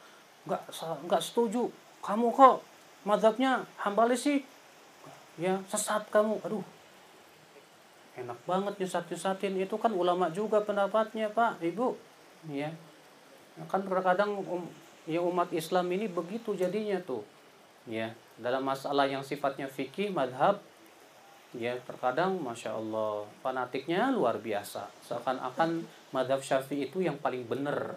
nggak 0.48 0.62
nggak 1.04 1.22
setuju. 1.22 1.68
Kamu 2.00 2.32
kok 2.32 2.64
madhabnya 3.04 3.68
hambali 3.76 4.16
sih? 4.16 4.40
Ya, 5.36 5.60
sesat 5.68 6.08
kamu. 6.08 6.40
Aduh, 6.48 6.64
enak 8.16 8.40
banget 8.48 8.74
nyesat-nyesatin. 8.80 9.60
Itu 9.60 9.76
kan 9.76 9.92
ulama 9.92 10.32
juga 10.32 10.64
pendapatnya, 10.64 11.28
Pak, 11.28 11.60
Ibu. 11.60 11.94
Ya, 12.50 12.72
kan 13.68 13.84
terkadang 13.84 14.40
um, 14.48 14.64
ya 15.08 15.20
umat 15.22 15.50
Islam 15.50 15.90
ini 15.90 16.06
begitu 16.06 16.54
jadinya 16.54 16.98
tuh. 17.02 17.24
Ya, 17.82 18.14
dalam 18.38 18.62
masalah 18.62 19.10
yang 19.10 19.26
sifatnya 19.26 19.66
fikih, 19.66 20.14
madhab, 20.14 20.62
ya 21.52 21.76
terkadang 21.84 22.40
masya 22.40 22.76
Allah 22.76 23.28
fanatiknya 23.44 24.08
luar 24.14 24.40
biasa. 24.40 24.88
Seakan-akan 25.04 25.84
madhab 26.14 26.40
syafi'i 26.40 26.88
itu 26.88 27.04
yang 27.04 27.20
paling 27.20 27.44
benar. 27.44 27.96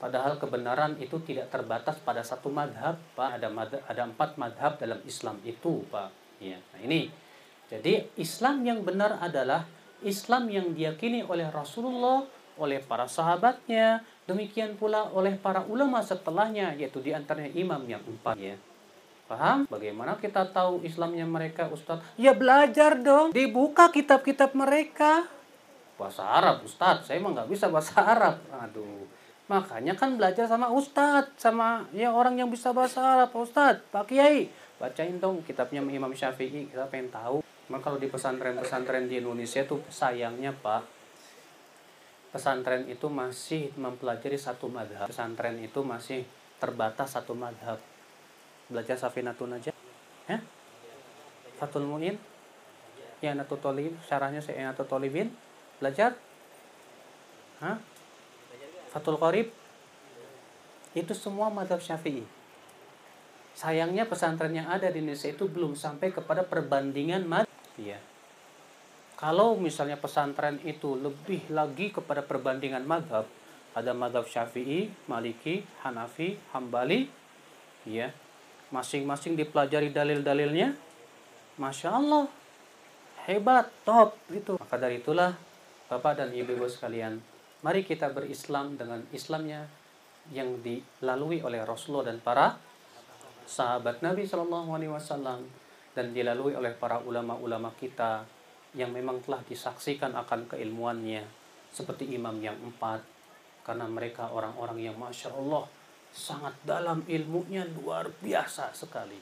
Padahal 0.00 0.40
kebenaran 0.40 0.96
itu 0.96 1.20
tidak 1.28 1.52
terbatas 1.52 2.00
pada 2.00 2.24
satu 2.24 2.48
madhab 2.48 2.96
pak. 3.12 3.36
Ada 3.36 3.48
madhab, 3.52 3.80
ada 3.84 4.02
empat 4.08 4.40
madhab 4.40 4.80
dalam 4.80 5.00
Islam 5.04 5.36
itu 5.44 5.84
pak. 5.92 6.08
Ya 6.40 6.56
nah 6.72 6.80
ini. 6.80 7.12
Jadi 7.68 8.08
Islam 8.16 8.64
yang 8.64 8.80
benar 8.82 9.20
adalah 9.20 9.68
Islam 10.00 10.48
yang 10.48 10.72
diyakini 10.72 11.22
oleh 11.22 11.46
Rasulullah 11.52 12.24
oleh 12.58 12.82
para 12.82 13.06
sahabatnya 13.06 14.02
demikian 14.24 14.78
pula 14.78 15.10
oleh 15.12 15.36
para 15.38 15.62
ulama 15.68 16.00
setelahnya 16.00 16.74
yaitu 16.78 17.02
di 17.02 17.14
antaranya 17.14 17.50
imam 17.54 17.82
yang 17.86 18.02
empat 18.02 18.36
ya 18.38 18.56
Paham? 19.30 19.62
Bagaimana 19.70 20.18
kita 20.18 20.42
tahu 20.50 20.82
Islamnya 20.82 21.22
mereka, 21.22 21.70
Ustadz? 21.70 22.18
Ya 22.18 22.34
belajar 22.34 22.98
dong. 22.98 23.30
Dibuka 23.30 23.86
kitab-kitab 23.94 24.58
mereka. 24.58 25.30
Bahasa 25.94 26.26
Arab, 26.26 26.66
Ustadz. 26.66 27.06
Saya 27.06 27.22
mah 27.22 27.38
nggak 27.38 27.46
bisa 27.46 27.70
bahasa 27.70 27.94
Arab. 28.02 28.42
Aduh. 28.50 29.06
Makanya 29.46 29.94
kan 29.94 30.18
belajar 30.18 30.50
sama 30.50 30.74
Ustadz. 30.74 31.38
Sama 31.38 31.86
ya 31.94 32.10
orang 32.10 32.42
yang 32.42 32.50
bisa 32.50 32.74
bahasa 32.74 32.98
Arab. 32.98 33.30
Ustadz, 33.30 33.86
Pak 33.94 34.10
Kiai. 34.10 34.50
Bacain 34.82 35.14
dong 35.22 35.46
kitabnya 35.46 35.78
Imam 35.78 36.10
Syafi'i. 36.10 36.66
Kita 36.66 36.90
pengen 36.90 37.14
tahu. 37.14 37.38
Memang 37.70 37.86
kalau 37.86 38.02
di 38.02 38.10
pesantren-pesantren 38.10 39.06
di 39.06 39.22
Indonesia 39.22 39.62
tuh 39.62 39.78
sayangnya 39.86 40.50
Pak. 40.50 40.99
Pesantren 42.30 42.86
itu 42.86 43.10
masih 43.10 43.74
mempelajari 43.74 44.38
satu 44.38 44.70
madhab. 44.70 45.10
Pesantren 45.10 45.58
itu 45.58 45.82
masih 45.82 46.22
terbatas 46.62 47.18
satu 47.18 47.34
madhab. 47.34 47.82
Belajar 48.70 48.94
Safinatun 48.94 49.58
aja. 49.58 49.74
Ya? 50.30 50.38
Fatul 51.58 51.90
Mu'in? 51.90 52.14
Ya 53.18 53.34
Natul 53.34 53.58
Tolib. 53.58 53.92
Syarahnya 54.06 54.38
saya 54.38 54.70
Natul 54.70 54.86
Tolibin. 54.86 55.34
Belajar? 55.82 56.14
Hah? 57.60 57.76
Fatul 58.90 59.20
Qorib 59.20 59.54
itu 60.98 61.14
semua 61.14 61.46
madhab 61.52 61.78
syafi'i. 61.78 62.26
Sayangnya 63.54 64.06
pesantren 64.06 64.50
yang 64.50 64.66
ada 64.66 64.90
di 64.90 64.98
Indonesia 64.98 65.30
itu 65.30 65.46
belum 65.46 65.78
sampai 65.78 66.10
kepada 66.10 66.42
perbandingan 66.42 67.22
mad 67.26 67.46
ya 67.78 67.98
kalau 69.20 69.52
misalnya 69.60 70.00
pesantren 70.00 70.56
itu 70.64 70.96
lebih 70.96 71.52
lagi 71.52 71.92
kepada 71.92 72.24
perbandingan 72.24 72.88
madhab 72.88 73.28
ada 73.70 73.94
madhab 73.94 74.26
syafi'i, 74.26 74.90
maliki, 75.06 75.62
hanafi, 75.84 76.40
hambali 76.56 77.06
ya 77.84 78.10
masing-masing 78.72 79.36
dipelajari 79.36 79.92
dalil-dalilnya 79.92 80.74
Masya 81.60 81.88
Allah 81.92 82.24
hebat, 83.28 83.68
top 83.84 84.16
itu 84.32 84.56
maka 84.56 84.80
dari 84.80 85.04
itulah 85.04 85.36
Bapak 85.92 86.24
dan 86.24 86.32
Ibu-ibu 86.32 86.64
sekalian 86.64 87.20
mari 87.60 87.84
kita 87.84 88.08
berislam 88.08 88.80
dengan 88.80 89.04
Islamnya 89.12 89.68
yang 90.32 90.64
dilalui 90.64 91.44
oleh 91.44 91.60
Rasulullah 91.60 92.08
dan 92.08 92.24
para 92.24 92.56
sahabat 93.44 94.00
Nabi 94.00 94.24
Shallallahu 94.24 94.70
Alaihi 94.72 94.92
Wasallam 94.94 95.44
dan 95.92 96.14
dilalui 96.14 96.54
oleh 96.54 96.72
para 96.72 97.02
ulama-ulama 97.02 97.74
kita 97.76 98.24
yang 98.74 98.94
memang 98.94 99.18
telah 99.26 99.42
disaksikan 99.46 100.14
akan 100.14 100.46
keilmuannya 100.46 101.26
seperti 101.70 102.14
imam 102.14 102.38
yang 102.38 102.58
empat 102.58 103.02
karena 103.66 103.86
mereka 103.86 104.30
orang-orang 104.30 104.90
yang 104.90 104.96
masya 104.98 105.30
Allah 105.34 105.66
sangat 106.10 106.54
dalam 106.66 107.06
ilmunya 107.06 107.66
luar 107.66 108.10
biasa 108.18 108.74
sekali. 108.74 109.18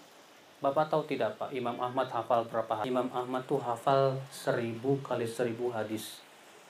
Bapak 0.59 0.91
tahu 0.91 1.07
tidak 1.07 1.39
Pak, 1.39 1.55
Imam 1.55 1.79
Ahmad 1.79 2.11
hafal 2.11 2.43
berapa 2.51 2.83
hadis? 2.83 2.91
Imam 2.91 3.07
Ahmad 3.15 3.47
tuh 3.47 3.63
hafal 3.63 4.19
seribu 4.33 4.99
kali 5.07 5.29
seribu 5.29 5.71
hadis. 5.71 6.19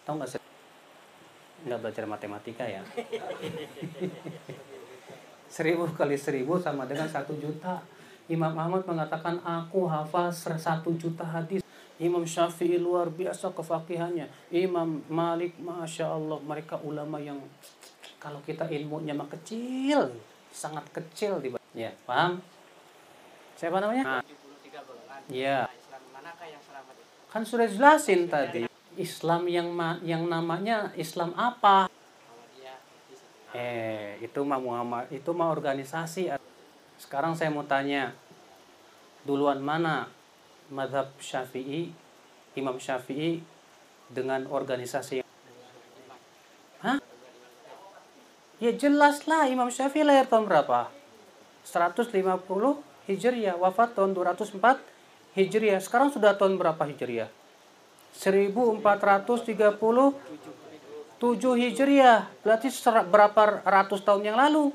Tahu 0.05 0.21
nggak 0.21 0.37
sih? 0.37 0.41
Nggak 1.65 1.79
belajar 1.81 2.05
matematika 2.05 2.69
ya? 2.69 2.85
seribu 5.57 5.89
kali 5.97 6.21
seribu 6.21 6.61
sama 6.61 6.85
dengan 6.85 7.09
satu 7.09 7.33
juta. 7.41 7.81
Imam 8.29 8.53
Ahmad 8.61 8.85
mengatakan 8.85 9.41
aku 9.41 9.89
hafal 9.89 10.29
satu 10.37 10.93
juta 11.01 11.25
hadis. 11.25 11.65
Imam 11.99 12.23
Syafi'i 12.23 12.79
luar 12.79 13.11
biasa 13.11 13.51
kefakihannya. 13.51 14.31
Imam 14.55 15.03
Malik, 15.11 15.59
masya 15.59 16.15
Allah, 16.15 16.39
mereka 16.47 16.79
ulama 16.79 17.19
yang 17.19 17.43
kalau 18.23 18.39
kita 18.47 18.71
ilmunya 18.71 19.15
mah 19.15 19.27
kecil, 19.27 20.15
sangat 20.55 20.87
kecil 20.95 21.43
di 21.43 21.55
ya 21.75 21.91
paham? 22.07 22.39
Siapa 23.59 23.83
namanya? 23.83 24.23
Nah. 24.23 24.23
Iya. 25.27 25.67
Kan 27.29 27.43
sudah 27.43 27.67
jelasin 27.67 28.31
tadi. 28.31 28.71
Islam 28.99 29.47
yang 29.47 29.71
ma 29.71 29.99
yang 30.03 30.27
namanya 30.27 30.91
Islam 30.99 31.35
apa? 31.35 31.87
Eh, 33.55 34.21
itu 34.23 34.39
mah 34.45 34.61
Muhammad, 34.61 35.11
itu 35.11 35.31
mah 35.35 35.51
organisasi. 35.51 36.31
Sekarang 36.99 37.35
saya 37.35 37.49
mau 37.51 37.65
tanya, 37.67 38.15
duluan 39.25 39.63
mana 39.63 40.11
madhab 40.69 41.13
Syafi'i, 41.21 41.93
Imam 42.57 42.77
Syafi'i 42.77 43.41
dengan 44.09 44.49
organisasi 44.49 45.25
Hah? 46.79 46.99
Ya 48.59 48.73
jelas 48.75 49.27
lah 49.27 49.51
Imam 49.51 49.69
Syafi'i 49.69 50.07
lahir 50.07 50.29
tahun 50.31 50.47
berapa? 50.47 50.91
150 51.67 52.13
Hijriah, 53.09 53.57
wafat 53.57 53.97
tahun 53.97 54.13
204 54.13 54.61
Hijriah. 55.37 55.81
Sekarang 55.81 56.13
sudah 56.13 56.37
tahun 56.37 56.61
berapa 56.61 56.85
Hijriah? 56.85 57.33
1437 58.17 60.13
Hijriah. 61.57 62.21
Berarti 62.45 62.69
berapa 63.09 63.43
ratus 63.65 64.01
tahun 64.05 64.23
yang 64.29 64.37
lalu? 64.37 64.71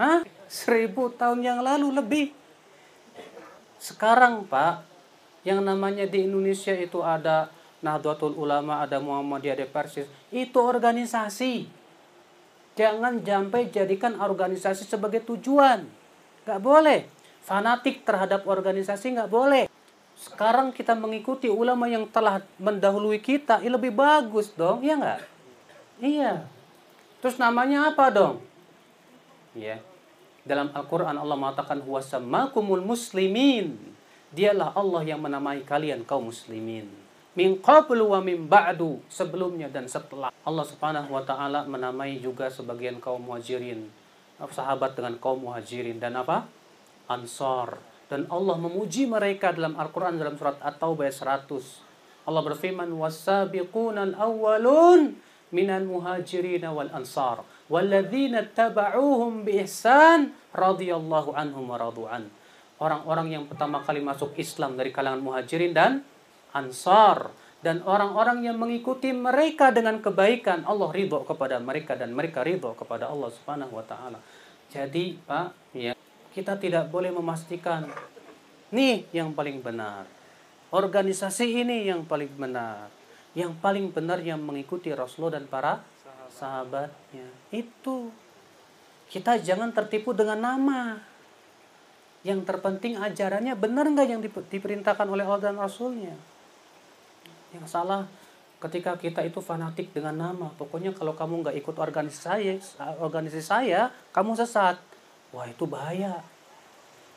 Hah? 0.00 0.24
Seribu 0.48 1.12
tahun 1.12 1.44
yang 1.44 1.60
lalu 1.60 1.92
lebih. 1.92 2.39
Sekarang 3.80 4.44
Pak, 4.44 4.84
yang 5.40 5.64
namanya 5.64 6.04
di 6.04 6.28
Indonesia 6.28 6.76
itu 6.76 7.00
ada 7.00 7.48
Nahdlatul 7.80 8.36
Ulama, 8.36 8.84
ada 8.84 9.00
Muhammadiyah, 9.00 9.56
ada 9.56 9.66
Persis. 9.66 10.04
Itu 10.28 10.60
organisasi. 10.60 11.64
Jangan 12.76 13.24
sampai 13.24 13.72
jadikan 13.72 14.20
organisasi 14.20 14.84
sebagai 14.84 15.24
tujuan. 15.24 15.88
Gak 16.44 16.60
boleh. 16.60 17.08
Fanatik 17.40 18.04
terhadap 18.04 18.44
organisasi 18.44 19.16
nggak 19.16 19.32
boleh. 19.32 19.64
Sekarang 20.20 20.76
kita 20.76 20.92
mengikuti 20.92 21.48
ulama 21.48 21.88
yang 21.88 22.04
telah 22.04 22.44
mendahului 22.60 23.16
kita, 23.24 23.64
ini 23.64 23.72
lebih 23.72 23.96
bagus 23.96 24.52
dong, 24.52 24.84
iya 24.84 24.94
nggak? 25.00 25.20
Iya. 26.04 26.32
Terus 27.24 27.40
namanya 27.40 27.88
apa 27.88 28.12
dong? 28.12 28.44
Ya. 29.56 29.80
Dalam 30.49 30.69
Al-Quran 30.73 31.17
Allah 31.17 31.37
mengatakan 31.37 31.81
huwasamakumul 31.81 32.85
muslimin. 32.85 33.77
Dialah 34.29 34.75
Allah 34.75 35.01
yang 35.05 35.23
menamai 35.23 35.65
kalian 35.65 36.05
kaum 36.05 36.29
muslimin. 36.29 36.85
Min 37.35 37.59
qablu 37.59 38.13
wa 38.13 38.19
min 38.21 38.45
ba'du. 38.45 39.01
Sebelumnya 39.09 39.71
dan 39.71 39.89
setelah. 39.89 40.29
Allah 40.45 40.65
subhanahu 40.65 41.09
wa 41.11 41.23
ta'ala 41.25 41.65
menamai 41.65 42.21
juga 42.21 42.51
sebagian 42.51 43.01
kaum 43.01 43.25
muhajirin 43.25 44.05
sahabat 44.43 44.99
dengan 44.99 45.15
kaum 45.15 45.47
muhajirin 45.47 45.95
dan 45.95 46.19
apa? 46.19 46.43
Ansar. 47.07 47.79
Dan 48.05 48.27
Allah 48.29 48.59
memuji 48.59 49.07
mereka 49.07 49.55
dalam 49.55 49.79
Al-Quran 49.79 50.19
dalam 50.19 50.35
surat 50.35 50.59
At-Taubah 50.61 51.07
ayat 51.07 51.47
100. 51.47 52.27
Allah 52.27 52.41
berfirman, 52.41 52.89
وَالسَّابِقُونَ 52.89 53.97
الْأَوَّلُونَ 54.13 55.01
مِنَ 55.53 55.69
الْمُهَاجِرِينَ 55.69 56.65
وَالْأَنصَارِ 56.65 57.37
وَالَّذِينَ 57.58 57.58
Orang-orang 62.80 63.26
yang 63.30 63.44
pertama 63.46 63.78
kali 63.86 64.02
masuk 64.02 64.34
Islam 64.34 64.74
dari 64.74 64.90
kalangan 64.90 65.22
muhajirin 65.22 65.70
dan 65.70 66.02
ansar. 66.50 67.30
Dan 67.60 67.84
orang-orang 67.86 68.42
yang 68.42 68.58
mengikuti 68.58 69.14
mereka 69.14 69.70
dengan 69.70 70.02
kebaikan. 70.02 70.66
Allah 70.66 70.90
ridho 70.90 71.22
kepada 71.22 71.62
mereka 71.62 71.94
dan 71.94 72.10
mereka 72.10 72.42
ridho 72.42 72.74
kepada 72.74 73.06
Allah 73.06 73.30
subhanahu 73.30 73.78
wa 73.78 73.84
ta'ala. 73.86 74.18
Jadi 74.72 75.20
Pak, 75.22 75.76
ya, 75.76 75.94
kita 76.34 76.58
tidak 76.58 76.90
boleh 76.90 77.14
memastikan 77.14 77.86
nih 78.74 79.06
yang 79.14 79.30
paling 79.30 79.62
benar. 79.62 80.10
Organisasi 80.74 81.62
ini 81.62 81.86
yang 81.86 82.02
paling 82.02 82.34
benar. 82.34 82.90
Yang 83.36 83.54
paling 83.62 83.94
benar 83.94 84.18
yang 84.26 84.42
mengikuti 84.42 84.90
Rasulullah 84.90 85.38
dan 85.38 85.46
para 85.46 85.86
sahabatnya. 86.30 87.26
Itu 87.50 88.14
kita 89.10 89.42
jangan 89.42 89.74
tertipu 89.74 90.14
dengan 90.14 90.38
nama. 90.38 91.02
Yang 92.20 92.46
terpenting 92.46 93.00
ajarannya 93.00 93.56
benar 93.56 93.88
nggak 93.88 94.08
yang 94.08 94.20
diperintahkan 94.24 95.08
oleh 95.08 95.24
Allah 95.24 95.50
dan 95.50 95.56
Rasulnya. 95.56 96.14
Yang 97.50 97.66
salah 97.66 98.06
ketika 98.60 98.94
kita 99.00 99.24
itu 99.24 99.40
fanatik 99.40 99.90
dengan 99.90 100.14
nama. 100.14 100.52
Pokoknya 100.54 100.92
kalau 100.92 101.16
kamu 101.16 101.48
nggak 101.48 101.56
ikut 101.64 101.76
organisasi 101.80 102.60
saya, 102.60 102.92
organisasi 103.00 103.44
saya, 103.44 103.80
kamu 104.12 104.36
sesat. 104.36 104.76
Wah 105.32 105.48
itu 105.48 105.64
bahaya. 105.64 106.20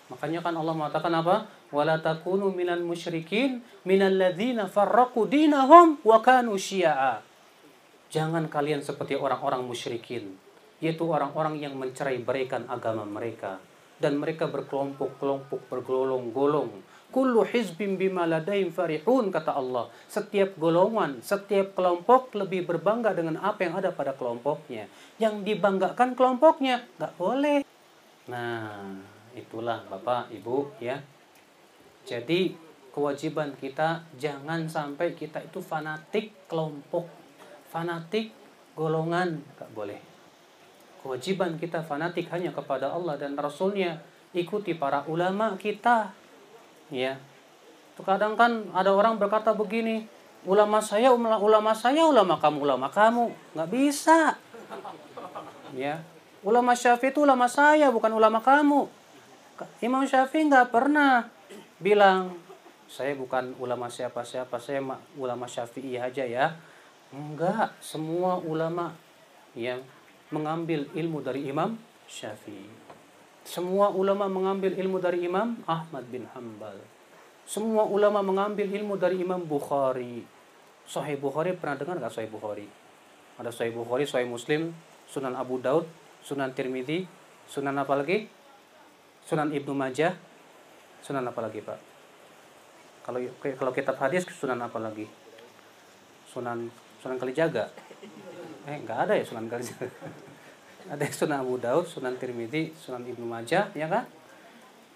Makanya 0.07 0.39
kan 0.39 0.55
Allah 0.55 0.75
mengatakan 0.77 1.13
apa? 1.13 1.49
Wala 1.73 1.97
takunu 1.99 2.53
minal 2.53 2.85
musyrikin 2.85 3.65
minal 3.83 4.13
ladzina 4.13 4.69
farraqu 4.69 5.25
dinahum 5.27 5.99
wa 6.05 6.21
kanu 6.23 6.55
syi'a. 6.55 7.32
Jangan 8.13 8.45
kalian 8.45 8.85
seperti 8.85 9.17
orang-orang 9.17 9.65
musyrikin, 9.65 10.37
yaitu 10.77 11.01
orang-orang 11.09 11.57
yang 11.57 11.73
mencerai 11.73 12.21
berikan 12.21 12.69
agama 12.69 13.09
mereka 13.09 13.57
dan 13.97 14.21
mereka 14.21 14.45
berkelompok-kelompok 14.45 15.65
bergolong-golong 15.71 16.83
Kullu 17.13 17.45
hizbim 17.45 17.93
bima 17.93 18.25
ladaim 18.25 18.73
farihun 18.73 19.29
kata 19.29 19.53
Allah. 19.53 19.85
Setiap 20.09 20.57
golongan, 20.57 21.21
setiap 21.21 21.77
kelompok 21.77 22.33
lebih 22.33 22.65
berbangga 22.65 23.13
dengan 23.13 23.37
apa 23.37 23.69
yang 23.69 23.77
ada 23.77 23.93
pada 23.93 24.17
kelompoknya. 24.17 24.89
Yang 25.21 25.45
dibanggakan 25.45 26.17
kelompoknya 26.17 26.81
nggak 26.97 27.13
boleh. 27.13 27.61
Nah, 28.25 28.97
itulah 29.37 29.85
Bapak, 29.85 30.33
Ibu 30.33 30.73
ya. 30.81 30.97
Jadi 32.01 32.57
kewajiban 32.89 33.53
kita 33.61 34.09
jangan 34.17 34.65
sampai 34.65 35.13
kita 35.13 35.37
itu 35.45 35.61
fanatik 35.61 36.49
kelompok, 36.49 37.05
fanatik 37.73 38.29
golongan. 38.77 39.41
Nggak 39.57 39.69
boleh. 39.73 39.99
Kewajiban 41.01 41.57
kita 41.57 41.81
fanatik 41.81 42.29
hanya 42.29 42.53
kepada 42.53 42.93
Allah 42.93 43.17
dan 43.17 43.33
Rasulnya. 43.33 43.97
Ikuti 44.33 44.73
para 44.73 45.05
ulama 45.05 45.53
kita, 45.61 46.09
ya. 46.89 47.21
Terkadang 47.93 48.33
kan 48.33 48.65
ada 48.73 48.89
orang 48.89 49.21
berkata 49.21 49.53
begini 49.53 50.09
ulama 50.49 50.81
saya 50.81 51.13
ulama 51.13 51.77
saya 51.77 52.09
ulama 52.09 52.41
kamu 52.41 52.57
ulama 52.65 52.87
kamu. 52.89 53.29
Nggak 53.53 53.69
bisa. 53.69 54.37
Ya. 55.77 56.01
Ulama 56.41 56.73
syafi'i 56.73 57.13
itu 57.13 57.21
ulama 57.21 57.45
saya 57.45 57.93
bukan 57.93 58.09
ulama 58.09 58.41
kamu. 58.41 58.89
Imam 59.85 60.03
Syafi'i 60.03 60.49
nggak 60.49 60.73
pernah 60.73 61.29
bilang 61.77 62.33
saya 62.89 63.13
bukan 63.17 63.57
ulama 63.57 63.89
siapa 63.89 64.21
siapa 64.25 64.57
saya 64.61 64.81
ulama 65.17 65.45
syafi'i 65.49 65.97
aja 65.97 66.25
ya 66.25 66.57
enggak 67.13 67.77
semua 67.77 68.41
ulama 68.41 68.97
yang 69.53 69.85
mengambil 70.33 70.89
ilmu 70.97 71.21
dari 71.21 71.45
Imam 71.45 71.77
Syafi'i 72.09 72.83
semua 73.43 73.91
ulama 73.91 74.31
mengambil 74.31 74.71
ilmu 74.71 75.03
dari 75.03 75.27
Imam 75.27 75.59
Ahmad 75.67 76.07
bin 76.07 76.23
Hambal. 76.31 76.79
Semua 77.43 77.83
ulama 77.83 78.23
mengambil 78.23 78.71
ilmu 78.71 78.95
dari 78.95 79.19
Imam 79.19 79.43
Bukhari. 79.43 80.23
Sahih 80.87 81.19
Bukhari 81.19 81.51
pernah 81.51 81.75
dengar 81.75 81.99
nggak 81.99 82.15
Sahih 82.15 82.31
Bukhari? 82.31 82.63
Ada 83.35 83.51
Sahih 83.51 83.75
Bukhari, 83.75 84.07
Sahih 84.07 84.27
Muslim, 84.31 84.71
Sunan 85.11 85.35
Abu 85.35 85.59
Daud, 85.59 85.83
Sunan 86.23 86.55
Tirmidzi, 86.55 87.03
Sunan 87.43 87.75
apa 87.75 87.99
lagi? 87.99 88.31
Sunan 89.27 89.51
Ibnu 89.51 89.75
Majah, 89.75 90.15
Sunan 91.03 91.27
apa 91.27 91.39
lagi 91.43 91.59
Pak? 91.59 91.79
Kalau 93.03 93.19
kalau 93.59 93.71
kitab 93.75 93.99
hadis 93.99 94.23
Sunan 94.31 94.63
apa 94.63 94.79
lagi? 94.79 95.03
Sunan 96.31 96.71
Sunan 97.03 97.19
Kalijaga. 97.19 97.67
Eh 98.63 98.79
nggak 98.79 98.99
ada 99.11 99.13
ya 99.19 99.27
Sunan 99.27 99.51
Kalijaga. 99.51 99.91
ada 100.95 101.03
Sunan 101.11 101.43
Abu 101.43 101.59
Daud, 101.59 101.91
Sunan 101.91 102.15
Tirmidzi, 102.15 102.71
Sunan 102.79 103.03
Ibnu 103.03 103.27
Majah, 103.27 103.67
ya 103.75 103.91
kan? 103.91 104.07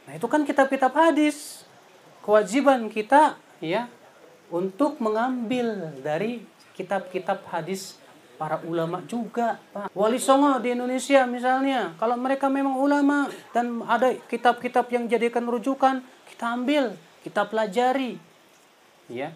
Nah, 0.07 0.15
itu 0.15 0.23
kan 0.31 0.47
kitab-kitab 0.47 0.95
hadis. 0.95 1.67
Kewajiban 2.23 2.87
kita 2.87 3.35
ya 3.59 3.91
untuk 4.47 5.03
mengambil 5.03 5.91
dari 5.99 6.47
kitab-kitab 6.79 7.43
hadis 7.51 7.99
para 8.39 8.63
ulama 8.63 9.03
juga, 9.03 9.59
Pak. 9.75 9.91
Wali 9.91 10.21
Songo 10.21 10.63
di 10.63 10.71
Indonesia 10.71 11.27
misalnya, 11.27 11.91
kalau 11.99 12.15
mereka 12.15 12.47
memang 12.47 12.79
ulama 12.79 13.27
dan 13.51 13.83
ada 13.83 14.15
kitab-kitab 14.31 14.87
yang 14.93 15.11
jadikan 15.11 15.43
rujukan, 15.43 15.99
kita 16.31 16.45
ambil, 16.55 16.95
kita 17.25 17.43
pelajari. 17.49 18.15
Ya. 19.11 19.35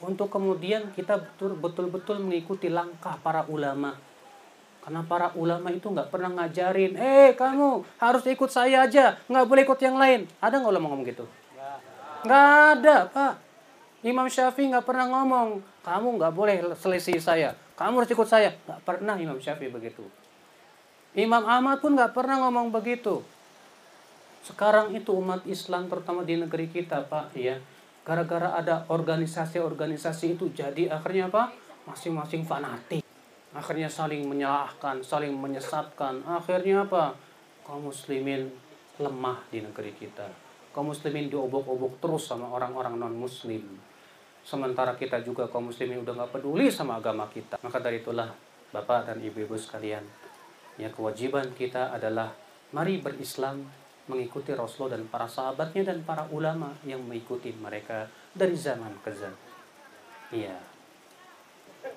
Untuk 0.00 0.32
kemudian 0.32 0.96
kita 0.96 1.20
betul-betul 1.60 2.24
mengikuti 2.24 2.72
langkah 2.72 3.20
para 3.20 3.44
ulama. 3.52 4.00
Karena 4.80 5.04
para 5.04 5.28
ulama 5.36 5.68
itu 5.68 5.92
nggak 5.92 6.08
pernah 6.08 6.32
ngajarin, 6.32 6.96
eh 6.96 7.36
kamu 7.36 7.84
harus 8.00 8.24
ikut 8.24 8.48
saya 8.48 8.88
aja, 8.88 9.20
nggak 9.28 9.44
boleh 9.44 9.62
ikut 9.68 9.76
yang 9.84 10.00
lain. 10.00 10.24
Ada 10.40 10.56
nggak 10.56 10.72
ulama 10.72 10.86
ngomong 10.88 11.04
gitu? 11.04 11.28
Nggak 12.24 12.48
ada, 12.80 12.96
Pak. 13.12 13.34
Imam 14.00 14.24
Syafi'i 14.32 14.72
nggak 14.72 14.88
pernah 14.88 15.04
ngomong, 15.12 15.60
kamu 15.84 16.08
nggak 16.16 16.32
boleh 16.32 16.56
selisih 16.80 17.20
saya, 17.20 17.52
kamu 17.76 18.00
harus 18.00 18.08
ikut 18.08 18.24
saya. 18.24 18.56
Nggak 18.64 18.80
pernah 18.88 19.20
Imam 19.20 19.36
Syafi'i 19.36 19.68
begitu. 19.68 20.00
Imam 21.12 21.44
Ahmad 21.44 21.84
pun 21.84 21.92
nggak 21.92 22.16
pernah 22.16 22.40
ngomong 22.40 22.72
begitu. 22.72 23.20
Sekarang 24.40 24.96
itu 24.96 25.12
umat 25.12 25.44
Islam 25.44 25.92
terutama 25.92 26.24
di 26.24 26.40
negeri 26.40 26.72
kita, 26.72 27.04
Pak, 27.04 27.36
ya. 27.36 27.60
Gara-gara 28.02 28.56
ada 28.56 28.88
organisasi-organisasi 28.88 30.40
itu 30.40 30.50
jadi 30.52 30.90
akhirnya 30.90 31.28
apa? 31.28 31.52
Masing-masing 31.84 32.42
fanatik. 32.42 33.04
Akhirnya 33.50 33.90
saling 33.90 34.26
menyalahkan, 34.26 35.02
saling 35.04 35.34
menyesatkan. 35.34 36.22
Akhirnya 36.24 36.86
apa? 36.86 37.14
Kaum 37.66 37.90
muslimin 37.90 38.50
lemah 38.96 39.42
di 39.52 39.62
negeri 39.62 39.92
kita. 39.94 40.26
Kaum 40.70 40.94
muslimin 40.94 41.28
diobok-obok 41.28 41.98
terus 41.98 42.30
sama 42.30 42.46
orang-orang 42.50 42.94
non-muslim 42.96 43.90
Sementara 44.40 44.96
kita 44.96 45.20
juga 45.20 45.44
kaum 45.52 45.68
muslimin 45.68 46.00
udah 46.00 46.24
gak 46.24 46.40
peduli 46.40 46.72
sama 46.72 46.96
agama 46.96 47.28
kita. 47.28 47.60
Maka 47.60 47.78
dari 47.80 48.00
itulah 48.00 48.32
Bapak 48.72 49.10
dan 49.10 49.18
Ibu-ibu 49.20 49.58
sekalian, 49.58 50.06
ya 50.78 50.88
kewajiban 50.94 51.52
kita 51.58 51.90
adalah 51.90 52.30
mari 52.70 53.02
berislam 53.02 53.66
mengikuti 54.10 54.50
Rasulullah 54.50 54.98
dan 54.98 55.06
para 55.06 55.30
sahabatnya 55.30 55.94
dan 55.94 56.02
para 56.02 56.26
ulama 56.34 56.74
yang 56.82 56.98
mengikuti 57.06 57.54
mereka 57.54 58.10
dari 58.34 58.58
zaman 58.58 58.90
ke 58.98 59.14
zaman. 59.14 59.38
Iya. 60.34 60.58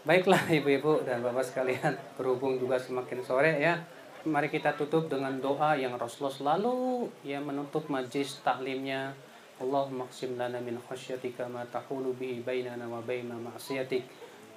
Baiklah 0.05 0.45
ibu-ibu 0.61 1.01
dan 1.01 1.26
bapak 1.26 1.41
sekalian, 1.41 1.97
berhubung 2.16 2.61
juga 2.61 2.78
semakin 2.78 3.20
sore 3.26 3.57
ya. 3.57 3.82
Mari 4.24 4.47
kita 4.47 4.80
tutup 4.80 5.11
dengan 5.11 5.36
doa 5.41 5.76
yang 5.76 5.99
Rasulullah 5.99 6.32
selalu 6.32 7.11
ya 7.28 7.43
menutup 7.43 7.91
majlis 7.91 8.39
taklimnya. 8.39 9.11
Allah 9.59 9.86
maksim 9.91 10.39
lana 10.39 10.64
min 10.64 10.80
khasyatika 10.80 11.45
ma 11.51 11.68
tahulu 11.68 12.16
bihi 12.16 12.41
bainana 12.41 12.88
wa 12.89 13.03
baina 13.03 13.36
ma'asyatik 13.36 14.03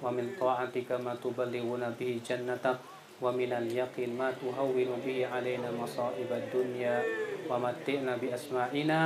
wa 0.01 0.09
min 0.09 0.33
ta'atika 0.35 0.97
ma 0.97 1.13
tuballighuna 1.15 1.93
bihi 1.93 2.19
jannatak 2.23 2.81
ومن 3.21 3.51
اليقين 3.53 4.17
ما 4.17 4.31
تهون 4.31 4.89
به 5.05 5.27
علينا 5.27 5.69
مصائب 5.71 6.29
الدنيا 6.31 6.97
ومتئنا 7.49 8.13
بأسماعنا 8.21 8.99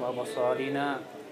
وبصارنا 0.00 0.86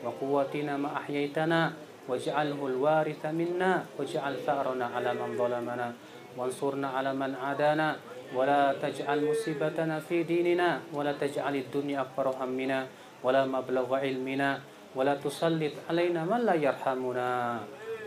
وقوتنا 0.05 0.72
ما 0.76 0.91
أحييتنا 0.97 1.61
واجعله 2.09 2.61
الوارث 2.66 3.22
منا 3.26 3.72
واجعل 3.99 4.34
ثأرنا 4.47 4.87
على 4.87 5.11
من 5.14 5.30
ظلمنا 5.37 5.89
وانصرنا 6.37 6.89
على 6.89 7.11
من 7.14 7.34
عادانا 7.34 7.97
ولا 8.34 8.74
تجعل 8.82 9.18
مصيبتنا 9.30 10.01
في 10.05 10.22
ديننا 10.22 10.93
ولا 10.93 11.12
تجعل 11.12 11.55
الدنيا 11.57 12.01
أكبر 12.01 12.26
همنا 12.37 12.87
ولا 13.24 13.47
مبلغ 13.47 13.89
علمنا 13.95 14.61
ولا 14.95 15.14
تسلط 15.14 15.72
علينا 15.91 16.24
من 16.24 16.41
لا 16.47 16.55
يرحمنا 16.55 17.28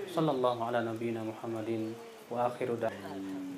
صلى 0.10 0.32
الله 0.32 0.58
على 0.66 0.80
نبينا 0.86 1.22
محمد 1.24 1.94
وآخر 2.32 2.70
دعوانا. 2.82 3.49